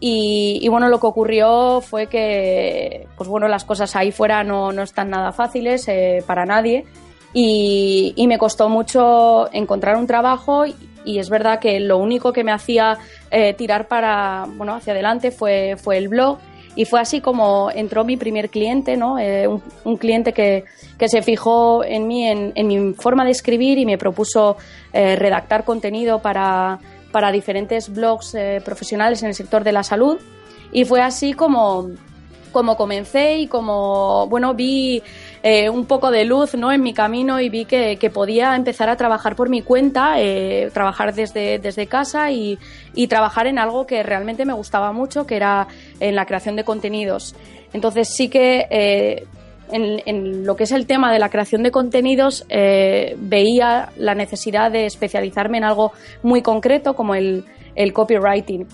Y, 0.00 0.66
bueno, 0.70 0.88
lo 0.88 1.00
que 1.00 1.06
ocurrió 1.06 1.82
fue 1.82 2.06
que, 2.06 3.06
pues 3.18 3.28
bueno, 3.28 3.48
las 3.48 3.66
cosas 3.66 3.94
ahí 3.96 4.12
fuera 4.12 4.42
no, 4.44 4.72
no 4.72 4.82
están 4.82 5.10
nada 5.10 5.30
fáciles 5.32 5.86
eh, 5.88 6.24
para 6.26 6.46
nadie. 6.46 6.86
Y, 7.34 8.14
y, 8.16 8.26
me 8.28 8.38
costó 8.38 8.70
mucho 8.70 9.52
encontrar 9.52 9.96
un 9.96 10.06
trabajo 10.06 10.64
y 10.64 10.74
es 11.04 11.28
verdad 11.28 11.60
que 11.60 11.80
lo 11.80 11.98
único 11.98 12.32
que 12.32 12.44
me 12.44 12.52
hacía 12.52 12.98
eh, 13.30 13.54
tirar 13.54 13.88
para, 13.88 14.46
bueno, 14.56 14.74
hacia 14.74 14.92
adelante 14.92 15.30
fue, 15.30 15.76
fue 15.76 15.98
el 15.98 16.08
blog 16.08 16.38
y 16.76 16.86
fue 16.86 17.00
así 17.00 17.20
como 17.20 17.70
entró 17.70 18.04
mi 18.04 18.16
primer 18.16 18.50
cliente, 18.50 18.96
¿no? 18.96 19.18
Eh, 19.18 19.46
un, 19.46 19.96
cliente 19.96 20.32
que, 20.32 20.64
que, 20.98 21.08
se 21.08 21.22
fijó 21.22 21.84
en 21.84 22.08
mí, 22.08 22.26
en, 22.26 22.52
en, 22.56 22.66
mi 22.66 22.94
forma 22.94 23.24
de 23.24 23.30
escribir 23.30 23.78
y 23.78 23.86
me 23.86 23.96
propuso 23.96 24.56
eh, 24.92 25.14
redactar 25.14 25.64
contenido 25.64 26.20
para, 26.20 26.80
para 27.12 27.30
diferentes 27.30 27.92
blogs 27.92 28.36
profesionales 28.64 29.22
en 29.22 29.28
el 29.28 29.34
sector 29.34 29.62
de 29.62 29.72
la 29.72 29.84
salud 29.84 30.18
y 30.72 30.84
fue 30.84 31.00
así 31.00 31.32
como, 31.32 31.90
como 32.54 32.76
comencé 32.76 33.38
y 33.38 33.48
como, 33.48 34.28
bueno, 34.28 34.54
vi 34.54 35.02
eh, 35.42 35.68
un 35.68 35.84
poco 35.86 36.12
de 36.12 36.24
luz 36.24 36.54
¿no? 36.54 36.72
en 36.72 36.82
mi 36.82 36.94
camino 36.94 37.40
y 37.40 37.50
vi 37.50 37.64
que, 37.66 37.98
podía 38.14 38.54
empezar 38.54 38.88
a 38.88 38.96
trabajar 38.96 39.34
por 39.34 39.50
mi 39.50 39.60
cuenta, 39.60 40.20
eh, 40.20 40.70
trabajar 40.72 41.14
desde, 41.14 41.58
desde 41.58 41.88
casa 41.88 42.30
y, 42.30 42.58
trabajar 43.08 43.48
en 43.48 43.58
algo 43.58 43.86
que 43.86 44.02
realmente 44.02 44.46
me 44.46 44.52
gustaba 44.52 44.92
mucho, 44.92 45.26
que 45.26 45.36
era 45.36 45.66
en 45.98 46.14
la 46.14 46.24
creación 46.24 46.54
de 46.54 46.64
contenidos. 46.64 47.34
Entonces 47.72 48.08
sí 48.08 48.28
que 48.28 48.66
eh, 48.70 49.26
en, 49.72 50.46
lo 50.46 50.54
que 50.54 50.64
es 50.64 50.72
el 50.72 50.86
tema 50.86 51.12
de 51.12 51.18
la 51.18 51.28
creación 51.28 51.64
de 51.64 51.72
contenidos 51.72 52.46
veía 52.48 53.90
la 53.96 54.14
necesidad 54.14 54.70
de 54.70 54.86
especializarme 54.86 55.58
en 55.58 55.64
algo 55.64 55.92
muy 56.22 56.40
concreto 56.40 56.94
como 56.94 57.16
el, 57.16 57.44
el 57.74 57.92
copywriting. 57.92 58.68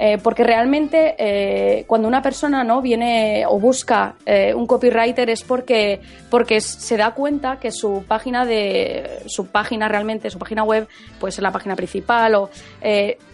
Eh, 0.00 0.16
porque 0.22 0.44
realmente 0.44 1.16
eh, 1.18 1.84
cuando 1.88 2.06
una 2.06 2.22
persona 2.22 2.62
no 2.62 2.80
viene 2.80 3.44
o 3.48 3.58
busca 3.58 4.14
eh, 4.24 4.54
un 4.54 4.64
copywriter 4.64 5.28
es 5.28 5.42
porque, 5.42 6.00
porque 6.30 6.60
se 6.60 6.96
da 6.96 7.10
cuenta 7.14 7.58
que 7.58 7.72
su 7.72 8.04
página 8.06 8.46
de 8.46 9.22
su 9.26 9.46
página 9.46 9.88
realmente, 9.88 10.30
su 10.30 10.38
página 10.38 10.62
web, 10.62 10.86
puede 11.18 11.32
ser 11.32 11.42
la 11.42 11.50
página 11.50 11.74
principal 11.74 12.34
o 12.36 12.50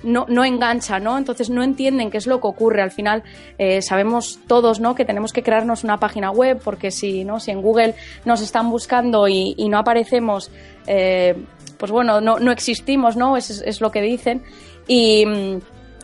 no, 0.05 0.25
no 0.29 0.45
engancha, 0.45 0.99
¿no? 0.99 1.19
Entonces 1.19 1.51
no 1.51 1.63
entienden 1.63 2.11
qué 2.11 2.17
es 2.17 2.27
lo 2.27 2.41
que 2.41 2.47
ocurre. 2.47 2.81
Al 2.81 2.91
final 2.91 3.23
sabemos 3.81 4.41
todos 4.47 4.81
¿no? 4.81 4.95
que 4.95 5.05
tenemos 5.05 5.33
que 5.33 5.43
crearnos 5.43 5.85
una 5.85 5.99
página 5.99 6.31
web 6.31 6.61
porque 6.63 6.91
si, 6.91 7.25
¿no? 7.25 7.41
si 7.41 7.51
en 7.51 7.61
Google 7.61 7.95
nos 8.25 8.41
están 8.41 8.71
buscando 8.71 9.29
y, 9.29 9.55
no 9.69 9.79
aparecemos, 9.79 10.51
pues 10.85 11.91
bueno, 11.91 12.21
no, 12.21 12.39
no 12.39 12.53
existimos, 12.53 13.17
¿no? 13.17 13.37
Es, 13.37 13.51
es 13.51 13.81
lo 13.81 13.91
que 13.91 14.01
dicen. 14.01 14.43
Y 14.87 15.25
mm, 15.27 15.59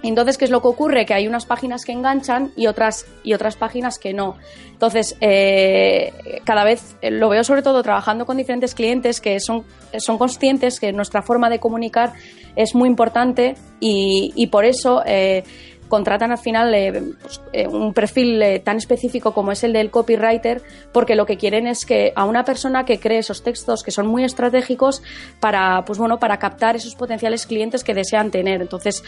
entonces, 0.08 0.38
¿qué 0.38 0.46
es 0.46 0.50
lo 0.50 0.62
que 0.62 0.68
ocurre? 0.68 1.04
Que 1.06 1.14
hay 1.14 1.26
unas 1.26 1.46
páginas 1.46 1.84
que 1.84 1.92
enganchan 1.92 2.52
y 2.56 2.66
otras, 2.66 3.06
y 3.22 3.34
otras 3.34 3.56
páginas 3.56 3.98
que 3.98 4.12
no. 4.12 4.36
Entonces, 4.72 5.16
eh, 5.20 6.40
cada 6.44 6.64
vez 6.64 6.96
eh, 7.02 7.10
lo 7.10 7.28
veo 7.28 7.44
sobre 7.44 7.62
todo 7.62 7.82
trabajando 7.82 8.24
con 8.24 8.36
diferentes 8.36 8.74
clientes 8.74 9.20
que 9.20 9.38
son, 9.40 9.64
son 9.98 10.16
conscientes 10.16 10.80
que 10.80 10.92
nuestra 10.92 11.22
forma 11.22 11.50
de 11.50 11.58
comunicar 11.58 12.14
es 12.56 12.74
muy 12.74 12.88
importante 12.88 13.56
y, 13.78 14.46
por 14.48 14.64
eso 14.64 15.02
eh, 15.06 15.44
contratan 15.90 16.32
al 16.32 16.38
final 16.38 16.72
eh, 16.72 17.02
pues, 17.20 17.42
eh, 17.52 17.66
un 17.66 17.92
perfil 17.92 18.40
eh, 18.40 18.60
tan 18.60 18.78
específico 18.78 19.34
como 19.34 19.52
es 19.52 19.62
el 19.64 19.74
del 19.74 19.90
copywriter, 19.90 20.62
porque 20.92 21.14
lo 21.14 21.26
que 21.26 21.36
quieren 21.36 21.66
es 21.66 21.84
que 21.84 22.14
a 22.16 22.24
una 22.24 22.44
persona 22.44 22.86
que 22.86 22.98
cree 22.98 23.18
esos 23.18 23.42
textos 23.42 23.82
que 23.82 23.90
son 23.90 24.06
muy 24.06 24.24
estratégicos 24.24 25.02
para, 25.40 25.84
pues 25.84 25.98
bueno, 25.98 26.18
para 26.18 26.38
captar 26.38 26.76
esos 26.76 26.94
potenciales 26.94 27.46
clientes 27.46 27.84
que 27.84 27.92
desean 27.92 28.30
tener. 28.30 28.62
Entonces, 28.62 29.02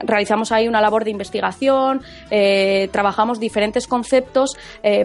realizamos 0.00 0.52
ahí 0.52 0.68
una 0.68 0.80
labor 0.80 1.04
de 1.04 1.10
investigación, 1.10 2.02
trabajamos 2.92 3.40
diferentes 3.40 3.88
conceptos 3.88 4.56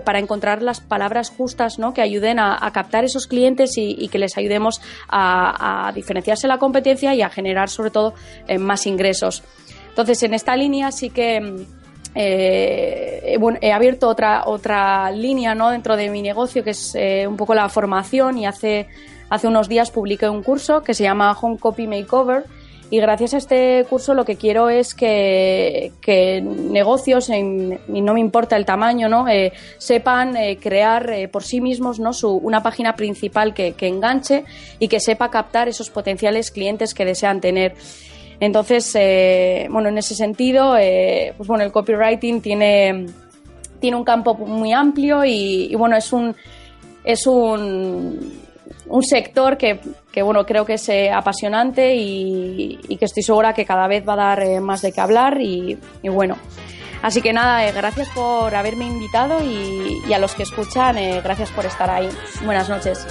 para 0.05 0.19
encontrar 0.19 0.61
las 0.61 0.79
palabras 0.79 1.31
justas 1.31 1.79
¿no? 1.79 1.93
que 1.93 2.01
ayuden 2.01 2.39
a, 2.39 2.69
captar 2.71 3.03
esos 3.03 3.25
clientes 3.25 3.71
y, 3.77 4.07
que 4.09 4.19
les 4.19 4.37
ayudemos 4.37 4.81
a, 5.09 5.87
a 5.87 5.91
diferenciarse 5.91 6.47
la 6.47 6.59
competencia 6.59 7.15
y 7.15 7.23
a 7.23 7.29
generar 7.29 7.69
sobre 7.69 7.89
todo 7.89 8.13
más 8.59 8.85
ingresos. 8.85 9.43
Entonces, 9.93 10.23
en 10.23 10.33
esta 10.33 10.55
línea 10.55 10.91
sí 10.91 11.11
que 11.11 11.67
eh, 12.15 13.37
bueno, 13.39 13.57
he 13.61 13.71
abierto 13.71 14.07
otra, 14.07 14.43
otra 14.45 15.11
línea 15.11 15.55
¿no? 15.55 15.69
dentro 15.69 15.95
de 15.95 16.09
mi 16.09 16.21
negocio 16.21 16.63
que 16.63 16.71
es 16.71 16.93
eh, 16.95 17.25
un 17.27 17.37
poco 17.37 17.55
la 17.55 17.69
formación 17.69 18.37
y 18.37 18.45
hace, 18.45 18.87
hace 19.29 19.47
unos 19.47 19.67
días 19.67 19.89
publiqué 19.89 20.29
un 20.29 20.43
curso 20.43 20.83
que 20.83 20.93
se 20.93 21.03
llama 21.03 21.35
Home 21.39 21.57
Copy 21.57 21.87
Makeover 21.87 22.45
y 22.91 22.99
gracias 22.99 23.33
a 23.33 23.37
este 23.37 23.85
curso 23.89 24.13
lo 24.13 24.25
que 24.25 24.35
quiero 24.35 24.69
es 24.69 24.93
que, 24.93 25.91
negocios, 26.45 27.29
y 27.29 28.01
no 28.01 28.13
me 28.13 28.19
importa 28.19 28.55
el 28.55 28.65
tamaño, 28.65 29.09
¿no? 29.09 29.27
Eh, 29.27 29.51
sepan 29.79 30.35
crear 30.61 31.11
por 31.31 31.43
sí 31.43 31.59
mismos 31.59 31.99
¿no? 31.99 32.13
Su, 32.13 32.33
una 32.33 32.61
página 32.61 32.95
principal 32.95 33.55
que, 33.55 33.71
que 33.73 33.87
enganche 33.87 34.43
y 34.77 34.89
que 34.89 34.99
sepa 34.99 35.31
captar 35.31 35.67
esos 35.67 35.89
potenciales 35.89 36.51
clientes 36.51 36.93
que 36.93 37.05
desean 37.05 37.41
tener. 37.41 37.73
Entonces, 38.39 38.91
eh, 38.95 39.67
bueno, 39.69 39.89
en 39.89 39.97
ese 39.97 40.15
sentido, 40.15 40.77
eh, 40.77 41.33
pues 41.37 41.47
bueno, 41.47 41.63
el 41.63 41.71
copywriting 41.71 42.41
tiene, 42.41 43.05
tiene 43.79 43.97
un 43.97 44.03
campo 44.03 44.35
muy 44.35 44.73
amplio 44.73 45.23
y, 45.25 45.73
bueno, 45.75 45.95
es 45.95 46.11
un, 46.11 46.35
es 47.03 47.25
un, 47.27 48.33
un 48.87 49.03
sector 49.03 49.57
que, 49.57 49.79
bueno, 50.21 50.45
creo 50.45 50.65
que 50.65 50.73
es 50.73 50.89
eh, 50.89 51.11
apasionante 51.11 51.95
y, 51.95 52.97
que 52.97 53.05
estoy 53.05 53.23
segura 53.23 53.53
que 53.53 53.65
cada 53.65 53.87
vez 53.87 54.07
va 54.07 54.13
a 54.13 54.35
dar 54.35 54.61
más 54.61 54.81
de 54.81 54.91
qué 54.91 55.01
hablar 55.01 55.39
y, 55.41 55.77
bueno. 56.03 56.37
Así 57.01 57.21
que 57.21 57.33
nada, 57.33 57.69
gracias 57.73 58.07
por 58.09 58.55
haberme 58.55 58.85
invitado 58.85 59.39
y 59.43 60.13
a 60.13 60.19
los 60.19 60.35
que 60.35 60.43
escuchan, 60.43 60.95
gracias 61.21 61.51
por 61.51 61.65
estar 61.65 61.89
ahí. 61.89 62.07
Buenas 62.45 62.69
noches. 62.69 63.05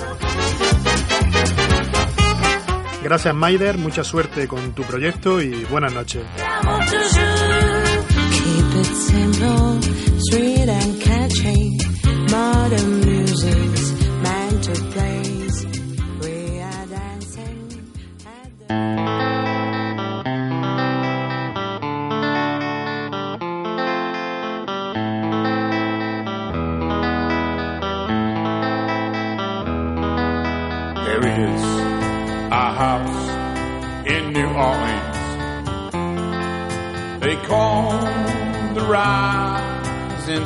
Gracias 3.02 3.34
Maider, 3.34 3.78
mucha 3.78 4.04
suerte 4.04 4.46
con 4.46 4.72
tu 4.72 4.82
proyecto 4.84 5.40
y 5.40 5.64
buenas 5.64 5.92
noches. 5.92 6.22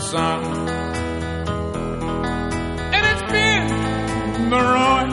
Sun. 0.07 0.45
And 2.95 3.05
it's 3.13 3.27
been 3.33 3.67
the 4.51 4.61
ruin 4.73 5.11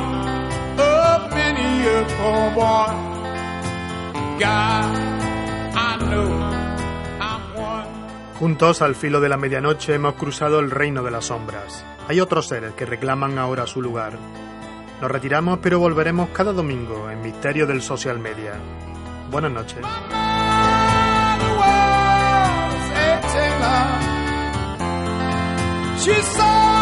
of 0.79 1.33
many 1.33 1.69
a 1.87 1.99
poor 2.17 2.45
boy. 2.53 2.89
God, 4.39 4.95
I 5.75 5.97
know. 5.99 6.53
Juntos 8.39 8.81
al 8.81 8.95
filo 8.95 9.21
de 9.21 9.29
la 9.29 9.37
medianoche 9.37 9.93
hemos 9.93 10.15
cruzado 10.15 10.59
el 10.59 10.69
reino 10.69 11.01
de 11.03 11.11
las 11.11 11.25
sombras. 11.25 11.85
Hay 12.07 12.19
otros 12.19 12.47
seres 12.47 12.73
que 12.73 12.85
reclaman 12.85 13.37
ahora 13.37 13.65
su 13.65 13.81
lugar. 13.81 14.17
Nos 15.01 15.09
retiramos, 15.09 15.59
pero 15.61 15.79
volveremos 15.79 16.29
cada 16.29 16.51
domingo 16.51 17.09
en 17.09 17.21
Misterio 17.21 17.65
del 17.65 17.81
Social 17.81 18.19
Media. 18.19 18.53
Buenas 19.31 19.51
noches. 19.51 19.85
In 26.05 26.72